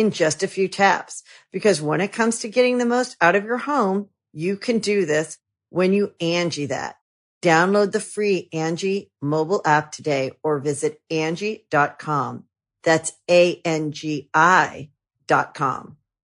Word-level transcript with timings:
in 0.00 0.10
just 0.10 0.42
a 0.42 0.48
few 0.48 0.66
taps. 0.66 1.22
Because 1.52 1.82
when 1.82 2.00
it 2.00 2.12
comes 2.12 2.40
to 2.40 2.48
getting 2.48 2.78
the 2.78 2.86
most 2.86 3.16
out 3.20 3.36
of 3.36 3.44
your 3.44 3.58
home, 3.58 4.08
you 4.32 4.56
can 4.56 4.78
do 4.78 5.04
this 5.04 5.38
when 5.68 5.92
you 5.92 6.12
Angi 6.20 6.68
that. 6.68 6.96
Download 7.42 7.92
the 7.92 8.00
free 8.00 8.48
Angi 8.52 9.10
mobile 9.20 9.62
app 9.64 9.92
today 9.92 10.32
or 10.42 10.58
visit 10.58 11.00
Angi.com. 11.10 12.44
That's 12.82 13.12
A-N-G-I 13.30 14.90
dot 15.26 15.54
com. 15.54 15.96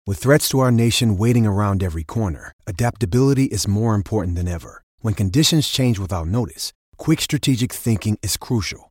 With 0.08 0.18
threats 0.18 0.50
to 0.50 0.59
our 0.59 0.72
nation 0.72 1.18
waiting 1.18 1.46
around 1.46 1.84
every 1.84 2.03
corner, 2.03 2.52
adaptability 2.66 3.46
is 3.46 3.68
more 3.68 3.94
important 3.94 4.36
than 4.36 4.48
ever. 4.48 4.84
When 5.00 5.14
conditions 5.14 5.68
change 5.68 6.00
without 6.00 6.28
notice, 6.28 6.73
quick 6.98 7.22
strategic 7.22 7.72
thinking 7.72 8.18
is 8.23 8.38
crucial. 8.38 8.91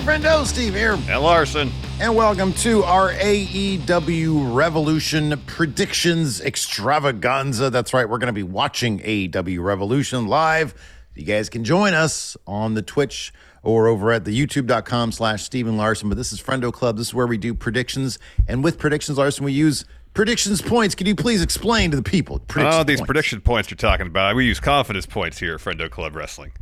Hey, 0.00 0.06
friendo, 0.06 0.46
Steve 0.46 0.74
here. 0.74 0.92
And 0.92 1.20
Larson. 1.20 1.70
And 2.00 2.16
welcome 2.16 2.54
to 2.54 2.82
our 2.84 3.12
AEW 3.12 4.56
Revolution 4.56 5.38
Predictions 5.44 6.40
Extravaganza. 6.40 7.68
That's 7.68 7.92
right, 7.92 8.08
we're 8.08 8.16
going 8.16 8.28
to 8.28 8.32
be 8.32 8.42
watching 8.42 9.00
AEW 9.00 9.62
Revolution 9.62 10.26
live. 10.26 10.72
You 11.14 11.26
guys 11.26 11.50
can 11.50 11.64
join 11.64 11.92
us 11.92 12.34
on 12.46 12.72
the 12.72 12.80
Twitch 12.80 13.34
or 13.62 13.88
over 13.88 14.10
at 14.10 14.24
the 14.24 14.30
youtube.com 14.30 15.12
slash 15.12 15.42
Steve 15.42 15.66
and 15.66 15.76
Larson. 15.76 16.08
But 16.08 16.16
this 16.16 16.32
is 16.32 16.40
Friendo 16.40 16.72
Club. 16.72 16.96
This 16.96 17.08
is 17.08 17.14
where 17.14 17.26
we 17.26 17.36
do 17.36 17.52
predictions. 17.52 18.18
And 18.48 18.64
with 18.64 18.78
predictions, 18.78 19.18
Larson, 19.18 19.44
we 19.44 19.52
use 19.52 19.84
predictions 20.14 20.62
points. 20.62 20.94
Can 20.94 21.08
you 21.08 21.14
please 21.14 21.42
explain 21.42 21.90
to 21.90 21.98
the 21.98 22.02
people? 22.02 22.40
Oh, 22.56 22.84
these 22.84 23.00
points. 23.00 23.06
prediction 23.06 23.42
points 23.42 23.70
you're 23.70 23.76
talking 23.76 24.06
about. 24.06 24.34
We 24.34 24.46
use 24.46 24.60
confidence 24.60 25.04
points 25.04 25.38
here 25.38 25.56
at 25.56 25.60
Friendo 25.60 25.90
Club 25.90 26.16
Wrestling. 26.16 26.52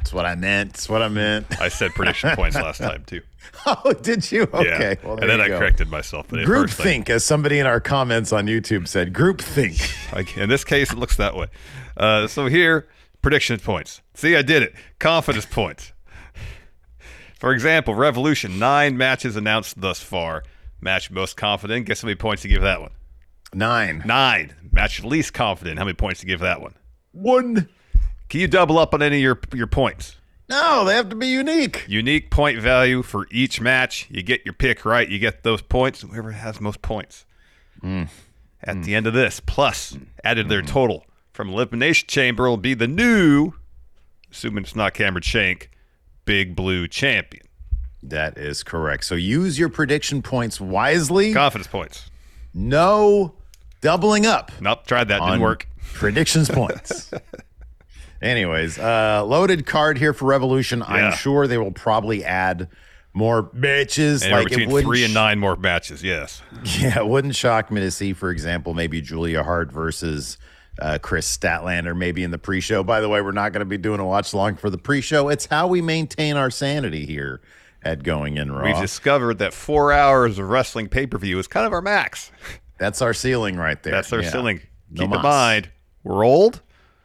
That's 0.00 0.14
what 0.14 0.24
I 0.24 0.34
meant. 0.34 0.72
That's 0.72 0.88
what 0.88 1.02
I 1.02 1.08
meant. 1.08 1.60
I 1.60 1.68
said 1.68 1.90
prediction 1.92 2.30
points 2.36 2.56
last 2.56 2.78
time 2.78 3.04
too. 3.04 3.20
Oh, 3.66 3.92
did 3.92 4.32
you? 4.32 4.44
Okay. 4.44 4.96
Yeah. 5.02 5.06
Well, 5.06 5.18
and 5.18 5.28
then 5.28 5.42
I 5.42 5.48
go. 5.48 5.58
corrected 5.58 5.90
myself. 5.90 6.26
But 6.28 6.46
group 6.46 6.70
think, 6.70 7.10
as 7.10 7.22
somebody 7.22 7.58
in 7.58 7.66
our 7.66 7.80
comments 7.80 8.32
on 8.32 8.46
YouTube 8.46 8.88
said, 8.88 9.12
group 9.12 9.42
think. 9.42 9.78
in 10.36 10.48
this 10.48 10.64
case, 10.64 10.90
it 10.90 10.98
looks 10.98 11.18
that 11.18 11.36
way. 11.36 11.48
Uh, 11.98 12.26
so 12.28 12.46
here, 12.46 12.88
prediction 13.20 13.60
points. 13.60 14.00
See, 14.14 14.36
I 14.36 14.42
did 14.42 14.62
it. 14.62 14.74
Confidence 14.98 15.44
points. 15.44 15.92
For 17.38 17.52
example, 17.52 17.94
Revolution, 17.94 18.58
nine 18.58 18.96
matches 18.96 19.36
announced 19.36 19.80
thus 19.80 20.00
far. 20.00 20.44
Match 20.80 21.10
most 21.10 21.36
confident. 21.36 21.84
Guess 21.86 22.00
how 22.00 22.06
many 22.06 22.16
points 22.16 22.42
to 22.42 22.48
give 22.48 22.62
that 22.62 22.80
one? 22.80 22.90
Nine. 23.52 24.02
Nine. 24.06 24.54
Match 24.72 25.04
least 25.04 25.34
confident. 25.34 25.78
How 25.78 25.84
many 25.84 25.94
points 25.94 26.20
to 26.20 26.26
give 26.26 26.40
that 26.40 26.62
one? 26.62 26.74
One. 27.12 27.68
Can 28.30 28.40
you 28.40 28.48
double 28.48 28.78
up 28.78 28.94
on 28.94 29.02
any 29.02 29.16
of 29.16 29.22
your 29.22 29.40
your 29.52 29.66
points? 29.66 30.16
No, 30.48 30.84
they 30.84 30.94
have 30.94 31.08
to 31.10 31.16
be 31.16 31.26
unique. 31.26 31.84
Unique 31.88 32.30
point 32.30 32.60
value 32.60 33.02
for 33.02 33.26
each 33.30 33.60
match. 33.60 34.06
You 34.08 34.22
get 34.22 34.44
your 34.44 34.54
pick 34.54 34.84
right, 34.84 35.08
you 35.08 35.18
get 35.18 35.42
those 35.42 35.62
points. 35.62 36.02
Whoever 36.02 36.30
has 36.30 36.60
most 36.60 36.80
points. 36.80 37.24
Mm. 37.82 38.08
At 38.62 38.76
mm. 38.76 38.84
the 38.84 38.94
end 38.94 39.06
of 39.06 39.14
this, 39.14 39.40
plus 39.40 39.98
added 40.24 40.48
their 40.48 40.62
mm. 40.62 40.66
total 40.66 41.04
from 41.32 41.50
Elimination 41.50 42.06
Chamber 42.06 42.48
will 42.48 42.56
be 42.56 42.74
the 42.74 42.86
new, 42.86 43.52
assuming 44.30 44.64
it's 44.64 44.76
not 44.76 44.94
Cameron 44.94 45.22
Shank, 45.22 45.70
Big 46.24 46.54
Blue 46.54 46.86
Champion. 46.86 47.46
That 48.02 48.38
is 48.38 48.62
correct. 48.62 49.04
So 49.04 49.14
use 49.14 49.58
your 49.58 49.68
prediction 49.68 50.22
points 50.22 50.60
wisely. 50.60 51.32
Confidence 51.32 51.68
points. 51.68 52.10
No 52.54 53.34
doubling 53.80 54.24
up. 54.24 54.52
Nope, 54.60 54.86
tried 54.86 55.08
that. 55.08 55.20
Didn't 55.20 55.40
work. 55.40 55.66
Predictions 55.94 56.48
points. 56.48 57.10
Anyways, 58.22 58.78
uh, 58.78 59.24
loaded 59.24 59.66
card 59.66 59.98
here 59.98 60.12
for 60.12 60.26
Revolution. 60.26 60.80
Yeah. 60.80 60.86
I'm 60.86 61.12
sure 61.12 61.46
they 61.46 61.58
will 61.58 61.72
probably 61.72 62.24
add 62.24 62.68
more 63.12 63.50
matches. 63.52 64.26
Like 64.26 64.48
between 64.48 64.82
three 64.82 65.04
and 65.04 65.14
nine 65.14 65.38
more 65.38 65.56
matches. 65.56 66.02
Yes. 66.02 66.42
Yeah, 66.78 66.98
it 66.98 67.06
wouldn't 67.06 67.34
shock 67.36 67.70
me 67.70 67.80
to 67.80 67.90
see, 67.90 68.12
for 68.12 68.30
example, 68.30 68.74
maybe 68.74 69.00
Julia 69.00 69.42
Hart 69.42 69.72
versus 69.72 70.36
uh, 70.80 70.98
Kris 71.00 71.36
Statlander, 71.36 71.96
maybe 71.96 72.22
in 72.22 72.30
the 72.30 72.38
pre-show. 72.38 72.82
By 72.82 73.00
the 73.00 73.08
way, 73.08 73.20
we're 73.22 73.32
not 73.32 73.52
going 73.52 73.60
to 73.60 73.66
be 73.66 73.78
doing 73.78 74.00
a 74.00 74.06
watch 74.06 74.34
long 74.34 74.56
for 74.56 74.70
the 74.70 74.78
pre-show. 74.78 75.28
It's 75.28 75.46
how 75.46 75.66
we 75.66 75.80
maintain 75.80 76.36
our 76.36 76.50
sanity 76.50 77.06
here 77.06 77.40
at 77.82 78.02
Going 78.02 78.36
In 78.36 78.52
Raw. 78.52 78.64
We've 78.64 78.80
discovered 78.80 79.38
that 79.38 79.54
four 79.54 79.92
hours 79.92 80.38
of 80.38 80.48
wrestling 80.48 80.88
pay-per-view 80.88 81.38
is 81.38 81.46
kind 81.46 81.66
of 81.66 81.72
our 81.72 81.82
max. 81.82 82.30
That's 82.78 83.02
our 83.02 83.14
ceiling 83.14 83.56
right 83.56 83.82
there. 83.82 83.92
That's 83.92 84.12
our 84.12 84.22
yeah. 84.22 84.30
ceiling. 84.30 84.60
Keep 84.96 85.10
no 85.10 85.16
in 85.16 85.22
mind, 85.22 85.70
we're 86.02 86.24
old. 86.24 86.62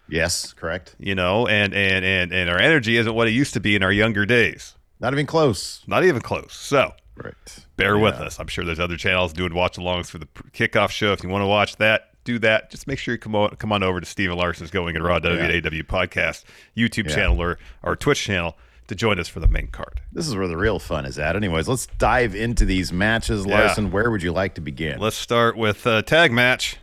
Yes, 0.07 0.53
correct. 0.53 0.95
You 0.99 1.15
know, 1.15 1.47
and 1.47 1.73
and 1.73 2.05
and 2.05 2.31
and 2.31 2.49
our 2.49 2.59
energy 2.59 2.97
isn't 2.97 3.13
what 3.13 3.27
it 3.27 3.31
used 3.31 3.53
to 3.53 3.59
be 3.59 3.75
in 3.75 3.83
our 3.83 3.91
younger 3.91 4.25
days. 4.25 4.75
Not 4.99 5.13
even 5.13 5.25
close. 5.25 5.83
Not 5.87 6.03
even 6.03 6.21
close. 6.21 6.53
So, 6.53 6.93
right. 7.17 7.33
Bear 7.75 7.95
yeah. 7.95 8.03
with 8.03 8.15
us. 8.15 8.39
I'm 8.39 8.47
sure 8.47 8.63
there's 8.63 8.79
other 8.79 8.97
channels 8.97 9.33
doing 9.33 9.53
watch 9.53 9.77
alongs 9.77 10.09
for 10.09 10.17
the 10.17 10.27
kickoff 10.53 10.89
show. 10.89 11.11
If 11.11 11.23
you 11.23 11.29
want 11.29 11.41
to 11.41 11.47
watch 11.47 11.75
that, 11.77 12.11
do 12.23 12.39
that. 12.39 12.71
Just 12.71 12.87
make 12.87 12.99
sure 12.99 13.13
you 13.13 13.19
come 13.19 13.35
on, 13.35 13.55
come 13.57 13.71
on 13.71 13.83
over 13.83 13.99
to 13.99 14.05
Steve 14.05 14.29
and 14.29 14.39
Larson's 14.39 14.71
Going 14.71 14.95
in 14.95 15.03
Raw 15.03 15.19
yeah. 15.23 15.29
WAW 15.31 15.83
podcast 15.83 16.43
YouTube 16.77 17.09
yeah. 17.09 17.15
channel 17.15 17.41
or 17.41 17.59
our 17.83 17.95
Twitch 17.95 18.23
channel 18.23 18.57
to 18.87 18.95
join 18.95 19.19
us 19.19 19.27
for 19.27 19.39
the 19.39 19.47
main 19.47 19.67
card. 19.67 20.01
This 20.13 20.27
is 20.27 20.35
where 20.35 20.47
the 20.47 20.57
real 20.57 20.79
fun 20.79 21.05
is 21.05 21.17
at. 21.17 21.35
Anyways, 21.35 21.67
let's 21.67 21.87
dive 21.97 22.35
into 22.35 22.65
these 22.65 22.93
matches. 22.93 23.45
Larson, 23.45 23.91
where 23.91 24.11
would 24.11 24.23
you 24.23 24.31
like 24.31 24.55
to 24.55 24.61
begin? 24.61 24.99
Let's 24.99 25.17
start 25.17 25.57
with 25.57 25.85
a 25.85 26.03
tag 26.03 26.31
match. 26.31 26.77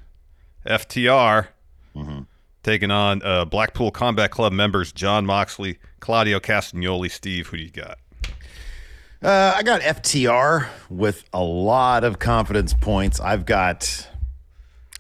FTR. 0.67 1.49
Mm-hmm 1.97 2.23
taking 2.63 2.91
on 2.91 3.23
uh, 3.23 3.45
Blackpool 3.45 3.91
Combat 3.91 4.31
Club 4.31 4.53
members 4.53 4.93
Jon 4.93 5.27
Moxley, 5.27 5.79
Claudio 6.01 6.41
Castagnoli. 6.41 7.11
Steve, 7.11 7.49
who 7.49 7.57
do 7.57 7.63
you 7.63 7.71
got? 7.71 7.99
Uh, 9.23 9.55
I 9.57 9.63
got 9.63 9.83
FTR 9.83 10.67
with 10.91 11.25
a 11.33 11.43
lot 11.43 12.03
of 12.03 12.19
confidence 12.19 12.75
points. 12.75 13.21
I've 13.21 13.47
got, 13.47 14.09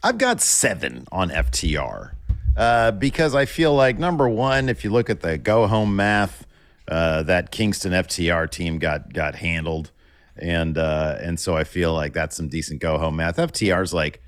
I've 0.02 0.18
got 0.18 0.40
seven 0.40 1.06
on 1.10 1.30
FTR. 1.30 2.12
uh, 2.56 2.92
because 2.92 3.34
I 3.34 3.46
feel 3.46 3.74
like 3.74 3.98
number 3.98 4.28
one, 4.28 4.68
if 4.68 4.84
you 4.84 4.90
look 4.90 5.10
at 5.10 5.20
the 5.20 5.38
go 5.38 5.66
home 5.66 5.96
math, 5.96 6.46
uh, 6.88 7.22
that 7.24 7.50
Kingston 7.50 7.92
FTR 7.92 8.50
team 8.50 8.78
got 8.78 9.12
got 9.12 9.36
handled, 9.36 9.90
and 10.36 10.76
uh, 10.76 11.16
and 11.20 11.40
so 11.40 11.56
I 11.56 11.64
feel 11.64 11.94
like 11.94 12.12
that's 12.12 12.36
some 12.36 12.48
decent 12.48 12.80
go 12.80 12.98
home 12.98 13.16
math. 13.16 13.36
FTR's 13.36 13.94
like 13.94 14.20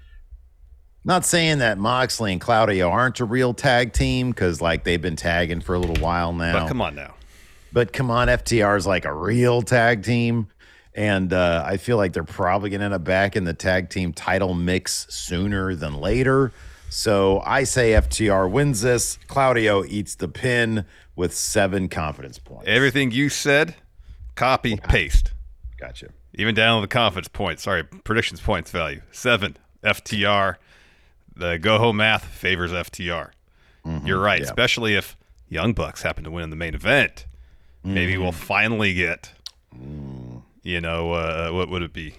not 1.04 1.24
saying 1.24 1.58
that 1.58 1.78
Moxley 1.78 2.32
and 2.32 2.40
Claudio 2.40 2.88
aren't 2.88 3.20
a 3.20 3.24
real 3.24 3.52
tag 3.54 3.92
team 3.92 4.30
because 4.30 4.60
like 4.60 4.84
they've 4.84 5.00
been 5.00 5.16
tagging 5.16 5.60
for 5.60 5.74
a 5.74 5.78
little 5.78 6.02
while 6.02 6.32
now. 6.32 6.60
But 6.60 6.68
come 6.68 6.80
on 6.80 6.94
now. 6.94 7.14
But 7.72 7.92
come 7.92 8.10
on, 8.10 8.28
FTR 8.28 8.76
is 8.76 8.86
like 8.86 9.04
a 9.04 9.12
real 9.12 9.60
tag 9.60 10.02
team. 10.02 10.48
And 10.94 11.32
uh, 11.32 11.64
I 11.66 11.76
feel 11.76 11.96
like 11.96 12.12
they're 12.12 12.22
probably 12.22 12.70
going 12.70 12.78
to 12.78 12.84
end 12.84 12.94
up 12.94 13.02
back 13.02 13.34
in 13.34 13.44
the 13.44 13.52
tag 13.52 13.90
team 13.90 14.12
title 14.12 14.54
mix 14.54 15.06
sooner 15.10 15.74
than 15.74 15.94
later. 15.94 16.52
So 16.88 17.42
I 17.44 17.64
say 17.64 17.90
FTR 17.92 18.48
wins 18.48 18.82
this. 18.82 19.18
Claudio 19.26 19.84
eats 19.84 20.14
the 20.14 20.28
pin 20.28 20.86
with 21.16 21.34
seven 21.34 21.88
confidence 21.88 22.38
points. 22.38 22.66
Everything 22.68 23.10
you 23.10 23.28
said, 23.28 23.74
copy, 24.36 24.76
paste. 24.76 25.32
Gotcha. 25.80 26.10
Even 26.34 26.54
down 26.54 26.80
to 26.80 26.86
the 26.86 26.92
confidence 26.92 27.26
points. 27.26 27.64
Sorry, 27.64 27.82
predictions 27.82 28.40
points 28.40 28.70
value. 28.70 29.02
Seven, 29.10 29.56
FTR. 29.82 30.56
The 31.36 31.58
go 31.58 31.78
home 31.78 31.96
math 31.96 32.25
favors 32.25 32.72
FTR. 32.72 33.31
Mm-hmm. 33.84 34.06
You're 34.06 34.20
right, 34.20 34.40
yeah. 34.40 34.46
especially 34.46 34.94
if 34.94 35.16
Young 35.48 35.72
Bucks 35.72 36.02
happen 36.02 36.25
to 36.25 36.31
win 36.31 36.44
in 36.44 36.50
the 36.50 36.56
main 36.56 36.75
event. 36.75 37.26
Maybe 37.82 38.14
mm-hmm. 38.14 38.22
we'll 38.22 38.32
finally 38.32 38.94
get, 38.94 39.31
mm. 39.76 40.40
you 40.62 40.81
know, 40.81 41.12
uh, 41.12 41.50
what 41.50 41.69
would 41.69 41.82
it 41.82 41.92
be? 41.92 42.14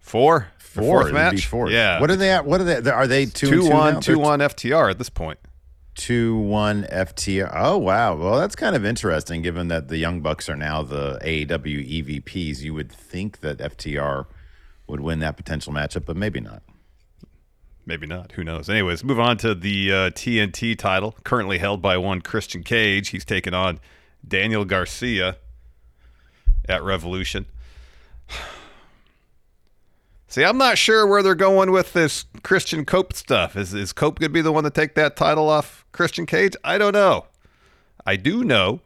Four? 0.00 0.48
The 0.58 0.64
Four. 0.64 1.02
Fourth 1.02 1.12
match? 1.12 1.34
be 1.34 1.40
four. 1.40 1.70
Yeah. 1.70 2.00
What 2.00 2.10
are 2.10 2.16
they 2.16 2.32
at? 2.32 2.44
What 2.44 2.60
are 2.60 2.64
they? 2.64 2.90
Are 2.90 3.06
they 3.06 3.26
two, 3.26 3.48
two, 3.48 3.60
and 3.60 3.62
two 3.62 3.70
one, 3.70 4.00
two 4.00 4.18
one 4.18 4.40
FTR 4.40 4.90
at 4.90 4.98
this 4.98 5.08
point. 5.08 5.38
two 5.94 6.36
one 6.36 6.82
FTR. 6.84 7.52
Oh 7.54 7.78
wow, 7.78 8.16
well 8.16 8.38
that's 8.40 8.56
kind 8.56 8.74
of 8.74 8.84
interesting. 8.84 9.40
Given 9.40 9.68
that 9.68 9.86
the 9.86 9.98
Young 9.98 10.20
Bucks 10.20 10.48
are 10.48 10.56
now 10.56 10.82
the 10.82 11.20
AEW 11.22 12.02
EVPs, 12.02 12.60
you 12.60 12.74
would 12.74 12.90
think 12.90 13.38
that 13.40 13.58
FTR 13.58 14.26
would 14.88 15.00
win 15.00 15.20
that 15.20 15.36
potential 15.36 15.72
matchup, 15.72 16.04
but 16.04 16.16
maybe 16.16 16.40
not. 16.40 16.62
Maybe 17.86 18.06
not. 18.06 18.32
Who 18.32 18.44
knows? 18.44 18.70
Anyways, 18.70 19.04
move 19.04 19.20
on 19.20 19.36
to 19.38 19.54
the 19.54 19.92
uh, 19.92 20.10
TNT 20.10 20.76
title, 20.76 21.16
currently 21.22 21.58
held 21.58 21.82
by 21.82 21.98
one 21.98 22.22
Christian 22.22 22.62
Cage. 22.62 23.10
He's 23.10 23.24
taken 23.24 23.52
on 23.52 23.78
Daniel 24.26 24.64
Garcia 24.64 25.36
at 26.68 26.82
Revolution. 26.82 27.46
See, 30.28 30.44
I'm 30.44 30.58
not 30.58 30.78
sure 30.78 31.06
where 31.06 31.22
they're 31.22 31.34
going 31.34 31.70
with 31.70 31.92
this 31.92 32.24
Christian 32.42 32.84
Cope 32.84 33.12
stuff. 33.12 33.54
Is 33.54 33.72
is 33.74 33.92
Cope 33.92 34.18
going 34.18 34.30
to 34.30 34.32
be 34.32 34.40
the 34.40 34.50
one 34.50 34.64
to 34.64 34.70
take 34.70 34.94
that 34.94 35.14
title 35.14 35.48
off 35.48 35.84
Christian 35.92 36.26
Cage? 36.26 36.54
I 36.64 36.78
don't 36.78 36.94
know. 36.94 37.26
I 38.06 38.16
do 38.16 38.42
know 38.42 38.80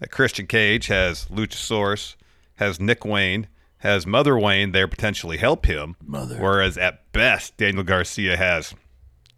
that 0.00 0.10
Christian 0.10 0.46
Cage 0.46 0.88
has 0.88 1.26
Luchasaurus, 1.26 2.16
has 2.56 2.78
Nick 2.78 3.04
Wayne, 3.04 3.46
has 3.82 4.06
Mother 4.06 4.38
Wayne 4.38 4.70
there 4.70 4.86
potentially 4.86 5.38
help 5.38 5.66
him. 5.66 5.96
Mother. 6.04 6.38
Whereas 6.38 6.78
at 6.78 7.10
best, 7.10 7.56
Daniel 7.56 7.82
Garcia 7.82 8.36
has 8.36 8.74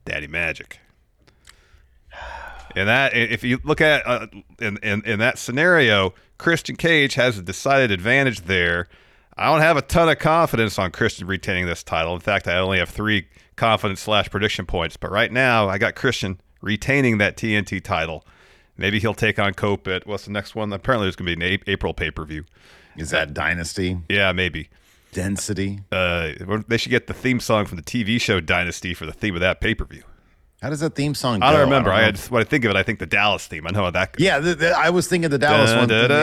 Daddy 0.05 0.26
Magic. 0.26 0.81
And 2.76 2.88
that, 2.88 3.14
if 3.14 3.43
you 3.43 3.58
look 3.64 3.81
at 3.81 4.06
uh, 4.06 4.26
in, 4.61 4.79
in 4.82 5.02
in 5.06 5.19
that 5.20 5.38
scenario, 5.38 6.12
Christian 6.38 6.76
Cage 6.76 7.14
has 7.14 7.38
a 7.38 7.43
decided 7.43 7.91
advantage 7.91 8.43
there. 8.43 8.88
I 9.37 9.46
don't 9.46 9.61
have 9.61 9.76
a 9.76 9.82
ton 9.82 10.08
of 10.08 10.19
confidence 10.19 10.79
on 10.79 10.91
Christian 10.91 11.26
retaining 11.26 11.67
this 11.67 11.82
title. 11.82 12.14
In 12.14 12.20
fact, 12.20 12.46
I 12.46 12.58
only 12.58 12.79
have 12.79 12.91
three 12.91 13.29
confidence 13.56 14.00
slash 14.00 14.29
prediction 14.29 14.67
points. 14.67 14.96
But 14.96 15.11
right 15.11 15.32
now, 15.32 15.69
I 15.69 15.79
got 15.79 15.94
Christian 15.94 16.41
retaining 16.61 17.19
that 17.19 17.37
TNT 17.37 17.82
title. 17.82 18.26
Maybe 18.76 18.99
he'll 18.99 19.14
take 19.14 19.38
on 19.38 19.55
Cope 19.55 19.87
at 19.88 20.06
what's 20.06 20.25
the 20.25 20.32
next 20.32 20.55
one? 20.55 20.73
Apparently, 20.73 21.06
there's 21.06 21.17
going 21.17 21.31
to 21.31 21.37
be 21.37 21.46
an 21.46 21.61
A- 21.67 21.70
April 21.70 21.94
pay 21.94 22.11
per 22.11 22.25
view. 22.25 22.44
Is 22.96 23.11
that 23.11 23.35
Dynasty? 23.35 23.99
Yeah, 24.08 24.32
maybe. 24.32 24.69
Density. 25.12 25.81
Uh, 25.93 26.32
they 26.67 26.76
should 26.76 26.91
get 26.91 27.06
the 27.06 27.14
theme 27.14 27.41
song 27.41 27.67
from 27.67 27.76
the 27.76 27.82
TV 27.82 28.20
show 28.20 28.41
Dynasty 28.41 28.94
for 28.94 29.06
the 29.06 29.12
theme 29.12 29.35
of 29.35 29.41
that 29.41 29.61
pay 29.61 29.75
per 29.75 29.85
view. 29.85 30.02
How 30.61 30.70
does 30.70 30.81
that 30.81 30.94
theme 30.94 31.14
song? 31.14 31.41
Go? 31.41 31.46
I 31.46 31.52
don't 31.52 31.61
remember. 31.61 31.91
I, 31.91 31.96
don't 31.96 32.02
I 32.02 32.06
had, 32.06 32.19
when 32.31 32.41
I 32.41 32.44
think 32.44 32.64
of 32.64 32.70
it, 32.70 32.76
I 32.76 32.82
think 32.82 32.99
the 32.99 33.06
Dallas 33.06 33.46
theme. 33.46 33.67
I 33.67 33.70
know 33.70 33.85
how 33.85 33.91
that. 33.91 34.12
Goes. 34.12 34.25
Yeah, 34.25 34.38
the, 34.38 34.55
the, 34.55 34.70
I 34.70 34.91
was 34.91 35.06
thinking 35.06 35.31
the 35.31 35.38
Dallas 35.38 35.70
one. 35.70 35.88
Remember 35.88 36.19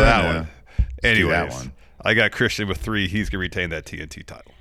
that 0.00 0.34
one. 0.36 0.48
Anyways. 1.02 1.70
I 2.00 2.14
got 2.14 2.30
Christian 2.32 2.68
with 2.68 2.78
three. 2.78 3.08
He's 3.08 3.28
gonna 3.28 3.40
retain 3.40 3.70
that 3.70 3.84
TNT 3.84 4.24
title. 4.24 4.52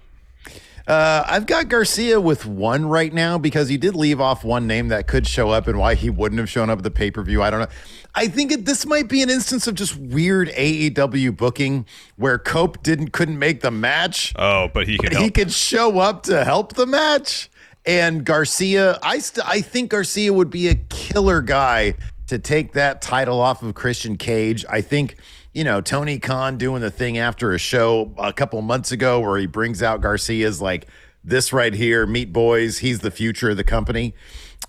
Uh, 0.88 1.22
I've 1.28 1.46
got 1.46 1.68
Garcia 1.68 2.22
with 2.22 2.46
one 2.46 2.86
right 2.86 3.14
now 3.14 3.38
because 3.38 3.68
he 3.68 3.76
did 3.76 3.94
leave 3.94 4.22
off 4.22 4.46
one 4.46 4.68
name 4.68 4.88
that 4.88 5.06
could 5.06 5.28
show 5.28 5.50
up 5.50 5.68
and 5.68 5.78
why 5.78 5.96
he 5.96 6.10
wouldn't 6.10 6.40
have 6.40 6.50
shown 6.50 6.70
up 6.70 6.78
at 6.80 6.84
the 6.84 6.92
pay 6.92 7.12
per 7.12 7.22
view. 7.24 7.44
I 7.44 7.50
don't 7.50 7.60
know. 7.60 7.68
I 8.16 8.28
think 8.30 8.54
it, 8.54 8.66
this 8.66 8.86
might 8.86 9.10
be 9.10 9.22
an 9.22 9.30
instance 9.30 9.68
of 9.68 9.76
just 9.76 9.98
weird 9.98 10.48
AEW 10.50 11.36
booking 11.36 11.86
where 12.16 12.40
Cope 12.40 12.82
didn't 12.84 13.12
couldn't 13.12 13.38
make 13.38 13.60
the 13.62 13.70
match. 13.70 14.34
Oh, 14.38 14.70
but 14.74 14.88
he 14.88 14.98
can 14.98 15.12
he 15.12 15.18
help. 15.24 15.34
could 15.34 15.52
show 15.52 16.00
up 16.00 16.24
to 16.24 16.46
help 16.46 16.74
the 16.74 16.86
match. 16.86 17.50
And 17.86 18.26
Garcia, 18.26 18.98
I 19.04 19.20
st- 19.20 19.48
I 19.48 19.62
think 19.62 19.92
Garcia 19.92 20.32
would 20.32 20.50
be 20.50 20.70
a 20.70 20.76
killer 20.76 21.42
guy 21.42 21.96
to 22.28 22.40
take 22.40 22.74
that 22.74 23.02
title 23.02 23.40
off 23.42 23.62
of 23.62 23.76
Christian 23.76 24.18
Cage. 24.18 24.66
I 24.70 24.82
think 24.82 25.18
you 25.58 25.64
know 25.64 25.82
Tony 25.82 26.20
Khan 26.20 26.60
doing 26.60 26.84
the 26.84 26.92
thing 26.92 27.18
after 27.18 27.52
a 27.52 27.58
show 27.58 28.14
a 28.20 28.32
couple 28.32 28.62
months 28.62 28.92
ago 28.92 29.20
where 29.20 29.40
he 29.40 29.48
brings 29.48 29.82
out 29.82 30.02
Garcia's 30.02 30.62
like 30.62 30.86
this 31.24 31.52
right 31.52 31.74
here, 31.74 32.06
Meat 32.06 32.32
Boys. 32.32 32.78
He's 32.78 33.00
the 33.00 33.10
future 33.10 33.50
of 33.50 33.58
the 33.58 33.64
company. 33.64 34.14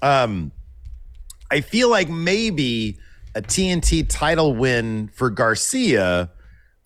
Um, 0.00 0.50
I 1.50 1.60
feel 1.60 1.90
like 1.90 2.08
maybe 2.08 2.98
a 3.34 3.42
TNT 3.42 4.06
title 4.08 4.56
win 4.56 5.08
for 5.08 5.28
Garcia 5.28 6.30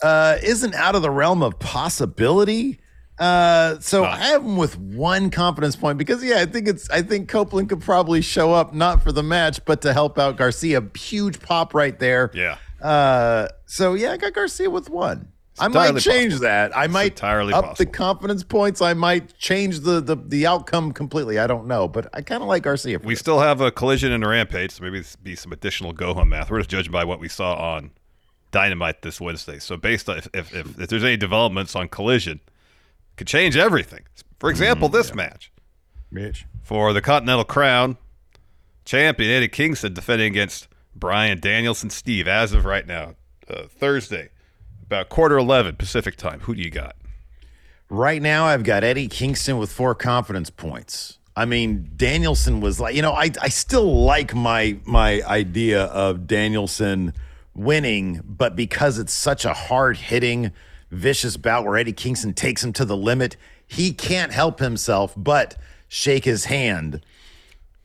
uh, 0.03 0.39
isn't 0.43 0.75
out 0.75 0.97
of 0.97 1.03
the 1.03 1.11
realm 1.11 1.41
of 1.41 1.61
possibility. 1.61 2.81
Uh, 3.21 3.79
so 3.79 4.03
I 4.03 4.17
have 4.17 4.43
him 4.43 4.57
with 4.57 4.77
one 4.81 5.31
confidence 5.31 5.77
point 5.77 5.97
because 5.97 6.25
yeah, 6.25 6.41
I 6.41 6.47
think 6.47 6.67
it's 6.67 6.91
I 6.91 7.03
think 7.03 7.29
Copeland 7.29 7.69
could 7.69 7.81
probably 7.81 8.21
show 8.21 8.53
up 8.53 8.75
not 8.75 9.01
for 9.01 9.13
the 9.13 9.23
match 9.23 9.65
but 9.65 9.83
to 9.83 9.93
help 9.93 10.19
out 10.19 10.37
Garcia. 10.37 10.83
Huge 10.97 11.39
pop 11.39 11.73
right 11.73 11.97
there. 12.01 12.33
Yeah. 12.35 12.57
Uh, 12.83 13.47
so 13.73 13.95
yeah, 13.95 14.13
I 14.13 14.17
got 14.19 14.35
Garcia 14.35 14.69
with 14.69 14.91
one. 14.91 15.33
I 15.59 15.69
might 15.69 15.97
change 15.99 16.33
possible. 16.33 16.41
that. 16.41 16.77
I 16.77 16.89
might 16.89 17.13
entirely 17.13 17.55
up 17.55 17.79
the 17.79 17.87
confidence 17.87 18.43
points. 18.43 18.83
I 18.83 18.93
might 18.93 19.35
change 19.39 19.81
the 19.81 20.03
the, 20.03 20.15
the 20.15 20.47
outcome 20.47 20.93
completely. 20.93 21.39
I 21.39 21.47
don't 21.47 21.67
know, 21.67 21.89
but 21.89 22.07
I 22.13 22.21
kind 22.21 22.43
of 22.43 22.51
like 22.51 22.65
Garcia. 22.65 22.99
We 22.99 23.15
this. 23.15 23.21
still 23.21 23.41
have 23.41 23.63
a 23.63 23.71
collision 23.71 24.13
and 24.13 24.23
a 24.23 24.29
rampage, 24.29 24.73
so 24.73 24.85
maybe 24.85 24.99
this 24.99 25.17
be 25.17 25.35
some 25.37 25.53
additional 25.53 25.95
go 25.95 26.13
home 26.13 26.29
math. 26.29 26.51
We're 26.51 26.59
just 26.59 26.69
judging 26.69 26.93
by 26.93 27.05
what 27.05 27.19
we 27.19 27.31
saw 27.31 27.55
on 27.55 27.93
Dynamite 28.51 29.01
this 29.01 29.23
Wednesday. 29.23 29.59
So 29.59 29.79
based 29.79 30.07
on 30.11 30.19
if 30.19 30.29
if, 30.35 30.55
if, 30.55 30.79
if 30.79 30.89
there's 30.91 31.05
any 31.05 31.17
developments 31.17 31.75
on 31.75 31.89
collision, 31.89 32.41
could 33.17 33.27
change 33.27 33.57
everything. 33.57 34.03
For 34.39 34.49
mm-hmm. 34.49 34.51
example, 34.51 34.91
this 34.91 35.15
match. 35.15 35.51
Mitch. 36.11 36.45
for 36.63 36.93
the 36.93 37.01
Continental 37.01 37.45
Crown. 37.45 37.97
Champion 38.85 39.31
Eddie 39.31 39.49
Kingston 39.49 39.95
defending 39.95 40.27
against 40.27 40.69
Bryan 40.95 41.41
Danielson 41.41 41.89
Steve 41.89 42.29
as 42.29 42.53
of 42.53 42.67
right 42.67 42.87
now, 42.87 43.15
uh, 43.49 43.65
Thursday, 43.69 44.31
about 44.85 45.09
quarter 45.09 45.39
11 45.39 45.77
Pacific 45.77 46.17
time. 46.17 46.41
Who 46.41 46.55
do 46.55 46.63
you 46.63 46.71
got? 46.71 46.97
Right 47.89 48.23
now, 48.23 48.47
I've 48.47 48.65
got 48.65 48.85
Eddie 48.85 49.09
Kingston 49.09 49.59
with 49.59 49.71
four 49.71 49.95
confidence 49.95 50.51
points. 50.51 51.19
I 51.37 51.45
mean, 51.45 51.91
Danielson 51.97 52.61
was 52.61 52.81
like, 52.81 52.95
you 52.95 53.03
know, 53.03 53.13
I, 53.13 53.31
I 53.41 53.49
still 53.49 54.05
like 54.05 54.35
my 54.35 54.79
my 54.85 55.23
idea 55.23 55.85
of 55.85 56.27
Danielson 56.27 57.15
winning, 57.55 58.21
but 58.25 58.55
because 58.57 58.99
it's 58.99 59.13
such 59.13 59.45
a 59.45 59.53
hard 59.53 59.97
hitting, 59.97 60.53
vicious 60.91 61.37
bout 61.37 61.65
where 61.65 61.77
Eddie 61.77 61.93
Kingston 61.93 62.35
takes 62.35 62.63
him 62.63 62.73
to 62.75 62.85
the 62.85 62.97
limit, 62.97 63.37
he 63.67 63.93
can't 63.93 64.33
help 64.33 64.59
himself 64.59 65.15
but 65.17 65.57
shake 65.89 66.25
his 66.25 66.47
hand. 66.47 67.05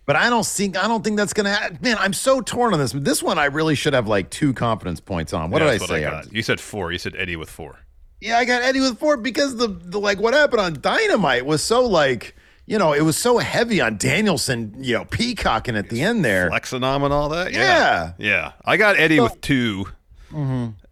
But 0.07 0.15
I 0.15 0.29
don't 0.31 0.45
think 0.45 0.75
I 0.75 0.87
don't 0.87 1.03
think 1.03 1.17
that's 1.17 1.33
gonna. 1.33 1.53
ha- 1.53 1.69
Man, 1.81 1.97
I'm 1.99 2.13
so 2.13 2.41
torn 2.41 2.73
on 2.73 2.79
this. 2.79 2.93
This 2.93 3.21
one 3.21 3.37
I 3.37 3.45
really 3.45 3.75
should 3.75 3.93
have 3.93 4.07
like 4.07 4.29
two 4.31 4.53
confidence 4.53 4.99
points 4.99 5.33
on. 5.33 5.51
What 5.51 5.61
Yeah, 5.61 5.71
did 5.73 5.81
I 5.83 5.85
say? 5.85 6.01
got. 6.01 6.33
You 6.33 6.41
said 6.41 6.59
four. 6.59 6.91
You 6.91 6.97
said 6.97 7.13
Eddie 7.17 7.35
with 7.35 7.49
four. 7.49 7.77
Yeah, 8.21 8.37
I 8.39 8.45
got 8.45 8.63
Eddie 8.63 8.79
with 8.79 8.97
four 8.97 9.17
because 9.17 9.57
the, 9.57 9.67
the 9.67 9.99
like 9.99 10.19
what 10.19 10.33
happened 10.33 10.61
on 10.61 10.81
Dynamite 10.81 11.45
was 11.45 11.61
so 11.61 11.85
like 11.85 12.35
you 12.65 12.77
know 12.79 12.93
it 12.93 13.01
was 13.01 13.17
so 13.17 13.37
heavy 13.37 13.81
on 13.81 13.97
Danielson, 13.97 14.75
you 14.79 14.93
know, 14.97 15.03
peacocking 15.05 15.75
at 15.75 15.89
the 15.89 16.01
end 16.01 16.23
there. 16.25 16.49
Flexonom 16.49 17.03
and 17.03 17.13
all 17.13 17.27
that? 17.29 17.51
Yeah. 17.51 18.13
Yeah. 18.17 18.53
I 18.65 18.77
got 18.77 18.97
Eddie 18.97 19.19
with 19.19 19.39
2 19.41 19.85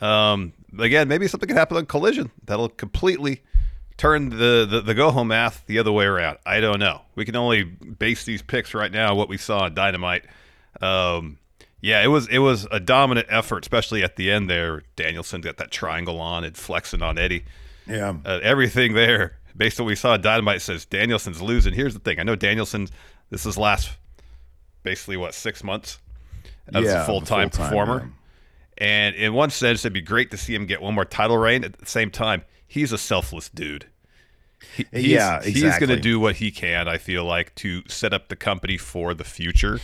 Um, 0.02 0.54
again, 0.78 1.08
maybe 1.08 1.28
something 1.28 1.48
could 1.48 1.58
happen 1.58 1.78
on 1.78 1.86
collision 1.86 2.32
that'll 2.46 2.70
completely 2.70 3.44
turn 3.98 4.30
the, 4.30 4.68
the, 4.70 4.82
the 4.82 4.94
go 4.94 5.12
home 5.12 5.30
math 5.30 5.64
the 5.68 5.80
other 5.80 5.92
way 5.92 6.06
around. 6.06 6.38
I 6.46 6.60
don't 6.60 6.80
know. 6.80 7.02
We 7.16 7.26
can 7.26 7.36
only 7.36 7.64
base 7.64 8.26
these 8.26 8.42
picks 8.42 8.74
right 8.74 8.92
now 8.92 9.12
on 9.12 9.18
what 9.18 9.30
we 9.30 9.38
saw 9.38 9.60
on 9.60 9.74
Dynamite. 9.74 10.26
Um, 10.82 11.38
yeah, 11.82 12.04
it 12.04 12.08
was 12.08 12.28
it 12.28 12.40
was 12.40 12.68
a 12.72 12.80
dominant 12.80 13.28
effort, 13.30 13.64
especially 13.64 14.04
at 14.04 14.16
the 14.16 14.32
end 14.32 14.50
there. 14.50 14.82
Danielson 14.96 15.42
got 15.42 15.58
that 15.58 15.72
triangle 15.72 16.20
on 16.20 16.44
and 16.44 16.58
flexing 16.58 17.02
on 17.02 17.18
Eddie. 17.18 17.46
Yeah, 17.88 18.16
Uh, 18.26 18.40
everything 18.42 18.94
there, 18.94 19.38
based 19.56 19.80
on 19.80 19.86
what 19.86 19.90
we 19.90 19.96
saw, 19.96 20.18
Dynamite 20.18 20.62
says 20.62 20.86
Danielson's 20.86 21.42
losing. 21.42 21.74
Here's 21.74 21.94
the 21.94 22.00
thing: 22.00 22.20
I 22.20 22.24
know 22.24 22.36
Danielson's 22.36 22.92
This 23.30 23.46
is 23.46 23.58
last 23.58 23.92
basically 24.82 25.18
what 25.18 25.34
six 25.36 25.64
months 25.64 26.00
as 26.74 26.86
Yeah, 26.86 27.04
a 27.04 27.06
full 27.06 27.22
time 27.22 27.50
performer. 27.52 28.12
And 28.78 29.16
in 29.16 29.34
one 29.34 29.52
sense, 29.52 29.82
it'd 29.82 29.94
be 29.94 30.02
great 30.02 30.32
to 30.32 30.38
see 30.38 30.54
him 30.56 30.66
get 30.66 30.82
one 30.82 30.96
more 30.96 31.06
title 31.06 31.38
reign. 31.38 31.64
At 31.64 31.78
the 31.78 31.86
same 31.86 32.10
time, 32.10 32.44
he's 32.68 32.92
a 32.92 32.98
selfless 32.98 33.50
dude. 33.50 33.88
He, 34.76 34.86
he's, 34.92 35.06
Yeah, 35.06 35.44
He's 35.44 35.62
going 35.64 35.90
to 35.90 36.00
do 36.00 36.20
what 36.20 36.38
he 36.38 36.52
can. 36.52 36.88
I 36.88 36.98
feel 36.98 37.24
like 37.24 37.54
to 37.56 37.84
set 37.88 38.14
up 38.14 38.30
the 38.30 38.36
company 38.36 38.78
for 38.78 39.14
the 39.14 39.24
future. 39.24 39.80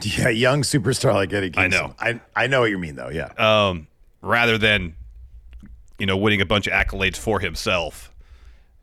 Yeah, 0.00 0.28
young 0.30 0.62
superstar 0.62 1.12
like 1.12 1.32
Eddie 1.32 1.52
I 1.54 1.68
know. 1.68 1.94
I 1.98 2.18
I 2.34 2.46
know 2.46 2.60
what 2.60 2.70
you 2.70 2.78
mean 2.78 2.96
though. 2.96 3.10
Yeah. 3.10 3.32
um, 3.36 3.88
rather 4.22 4.56
than 4.56 4.94
you 5.98 6.06
know 6.06 6.16
winning 6.16 6.40
a 6.40 6.46
bunch 6.46 6.66
of 6.66 6.72
accolades 6.72 7.16
for 7.16 7.40
himself 7.40 8.10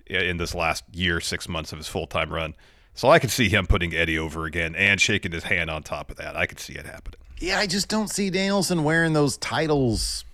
in 0.05 0.38
this 0.38 0.53
last 0.53 0.84
year, 0.91 1.19
six 1.19 1.48
months 1.48 1.72
of 1.72 1.79
his 1.79 1.88
full 1.88 2.05
time 2.05 2.31
run. 2.31 2.53
So 2.93 3.10
I 3.10 3.19
could 3.19 3.31
see 3.31 3.50
him 3.50 3.65
putting 3.65 3.93
Eddie 3.93 4.17
over 4.19 4.46
again 4.46 4.75
and 4.75 5.00
shaking 5.00 5.31
his 5.31 5.46
hand 5.46 5.69
on 5.69 5.84
top 5.84 6.12
of 6.12 6.17
that. 6.17 6.36
I 6.36 6.46
could 6.46 6.60
see 6.60 6.74
it 6.74 6.86
happening. 6.86 7.19
Yeah, 7.39 7.58
I 7.60 7.67
just 7.67 7.88
don't 7.88 8.10
see 8.10 8.29
Danielson 8.29 8.84
wearing 8.84 9.13
those 9.13 9.38
titles. 9.38 10.25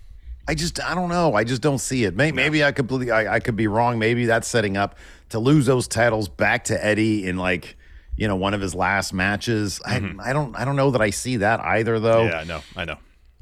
I 0.48 0.54
just, 0.54 0.82
I 0.82 0.94
don't 0.94 1.08
know. 1.08 1.34
I 1.34 1.44
just 1.44 1.62
don't 1.62 1.78
see 1.78 2.04
it. 2.04 2.14
Maybe, 2.14 2.36
maybe 2.36 2.64
I 2.64 2.72
completely, 2.72 3.10
I, 3.10 3.34
I 3.34 3.40
could 3.40 3.56
be 3.56 3.66
wrong. 3.66 3.98
Maybe 3.98 4.26
that's 4.26 4.46
setting 4.46 4.76
up 4.76 4.96
to 5.30 5.38
lose 5.38 5.66
those 5.66 5.88
titles 5.88 6.28
back 6.28 6.64
to 6.64 6.84
Eddie 6.84 7.26
in 7.26 7.36
like, 7.36 7.76
you 8.16 8.28
know, 8.28 8.36
one 8.36 8.54
of 8.54 8.60
his 8.60 8.74
last 8.74 9.12
matches. 9.12 9.80
I, 9.84 9.96
I 10.20 10.32
don't, 10.32 10.56
I 10.56 10.64
don't 10.64 10.76
know 10.76 10.90
that 10.92 11.02
I 11.02 11.10
see 11.10 11.38
that 11.38 11.60
either, 11.60 11.98
though. 11.98 12.24
Yeah, 12.24 12.38
I 12.38 12.44
know, 12.44 12.60
I 12.76 12.84
know. 12.84 12.96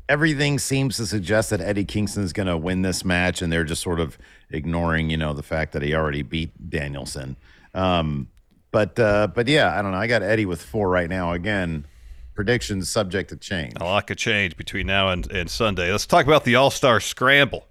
Everything 0.08 0.58
seems 0.58 0.96
to 0.96 1.06
suggest 1.06 1.50
that 1.50 1.60
Eddie 1.60 1.84
Kingston 1.84 2.24
is 2.24 2.32
going 2.32 2.46
to 2.46 2.56
win 2.56 2.82
this 2.82 3.04
match, 3.04 3.40
and 3.40 3.52
they're 3.52 3.64
just 3.64 3.82
sort 3.82 4.00
of 4.00 4.18
ignoring, 4.50 5.10
you 5.10 5.16
know, 5.16 5.32
the 5.32 5.42
fact 5.42 5.72
that 5.72 5.82
he 5.82 5.94
already 5.94 6.22
beat 6.22 6.70
Danielson. 6.70 7.36
Um, 7.72 8.28
but, 8.70 8.98
uh, 8.98 9.28
but 9.28 9.46
yeah, 9.46 9.78
I 9.78 9.82
don't 9.82 9.92
know. 9.92 9.98
I 9.98 10.06
got 10.06 10.22
Eddie 10.22 10.46
with 10.46 10.62
four 10.62 10.90
right 10.90 11.08
now. 11.08 11.32
Again, 11.32 11.86
predictions 12.34 12.90
subject 12.90 13.30
to 13.30 13.36
change. 13.36 13.74
A 13.80 13.84
lot 13.84 14.06
could 14.06 14.18
change 14.18 14.56
between 14.56 14.86
now 14.86 15.08
and, 15.08 15.30
and 15.30 15.50
Sunday. 15.50 15.90
Let's 15.90 16.06
talk 16.06 16.26
about 16.26 16.44
the 16.44 16.56
All 16.56 16.70
Star 16.70 17.00
Scramble. 17.00 17.66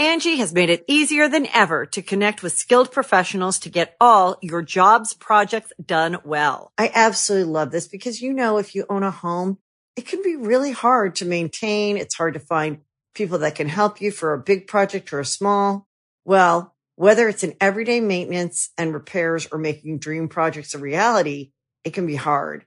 Angi 0.00 0.36
has 0.36 0.54
made 0.54 0.70
it 0.70 0.84
easier 0.86 1.28
than 1.28 1.48
ever 1.52 1.84
to 1.86 2.02
connect 2.02 2.40
with 2.42 2.52
skilled 2.52 2.92
professionals 2.92 3.58
to 3.58 3.68
get 3.68 3.96
all 4.00 4.36
your 4.40 4.62
jobs 4.62 5.12
projects 5.12 5.72
done 5.84 6.18
well. 6.24 6.72
I 6.78 6.92
absolutely 6.94 7.52
love 7.52 7.72
this 7.72 7.88
because, 7.88 8.22
you 8.22 8.32
know, 8.32 8.58
if 8.58 8.76
you 8.76 8.86
own 8.88 9.02
a 9.02 9.10
home, 9.10 9.58
it 9.96 10.06
can 10.06 10.22
be 10.22 10.36
really 10.36 10.70
hard 10.70 11.16
to 11.16 11.24
maintain. 11.24 11.96
It's 11.96 12.14
hard 12.14 12.34
to 12.34 12.40
find 12.40 12.82
people 13.16 13.38
that 13.38 13.56
can 13.56 13.68
help 13.68 14.00
you 14.00 14.12
for 14.12 14.32
a 14.32 14.38
big 14.38 14.68
project 14.68 15.12
or 15.12 15.18
a 15.18 15.24
small. 15.24 15.88
Well, 16.24 16.76
whether 16.94 17.28
it's 17.28 17.42
in 17.42 17.56
everyday 17.60 17.98
maintenance 17.98 18.70
and 18.78 18.94
repairs 18.94 19.48
or 19.50 19.58
making 19.58 19.98
dream 19.98 20.28
projects 20.28 20.74
a 20.74 20.78
reality, 20.78 21.50
it 21.82 21.92
can 21.92 22.06
be 22.06 22.14
hard 22.14 22.66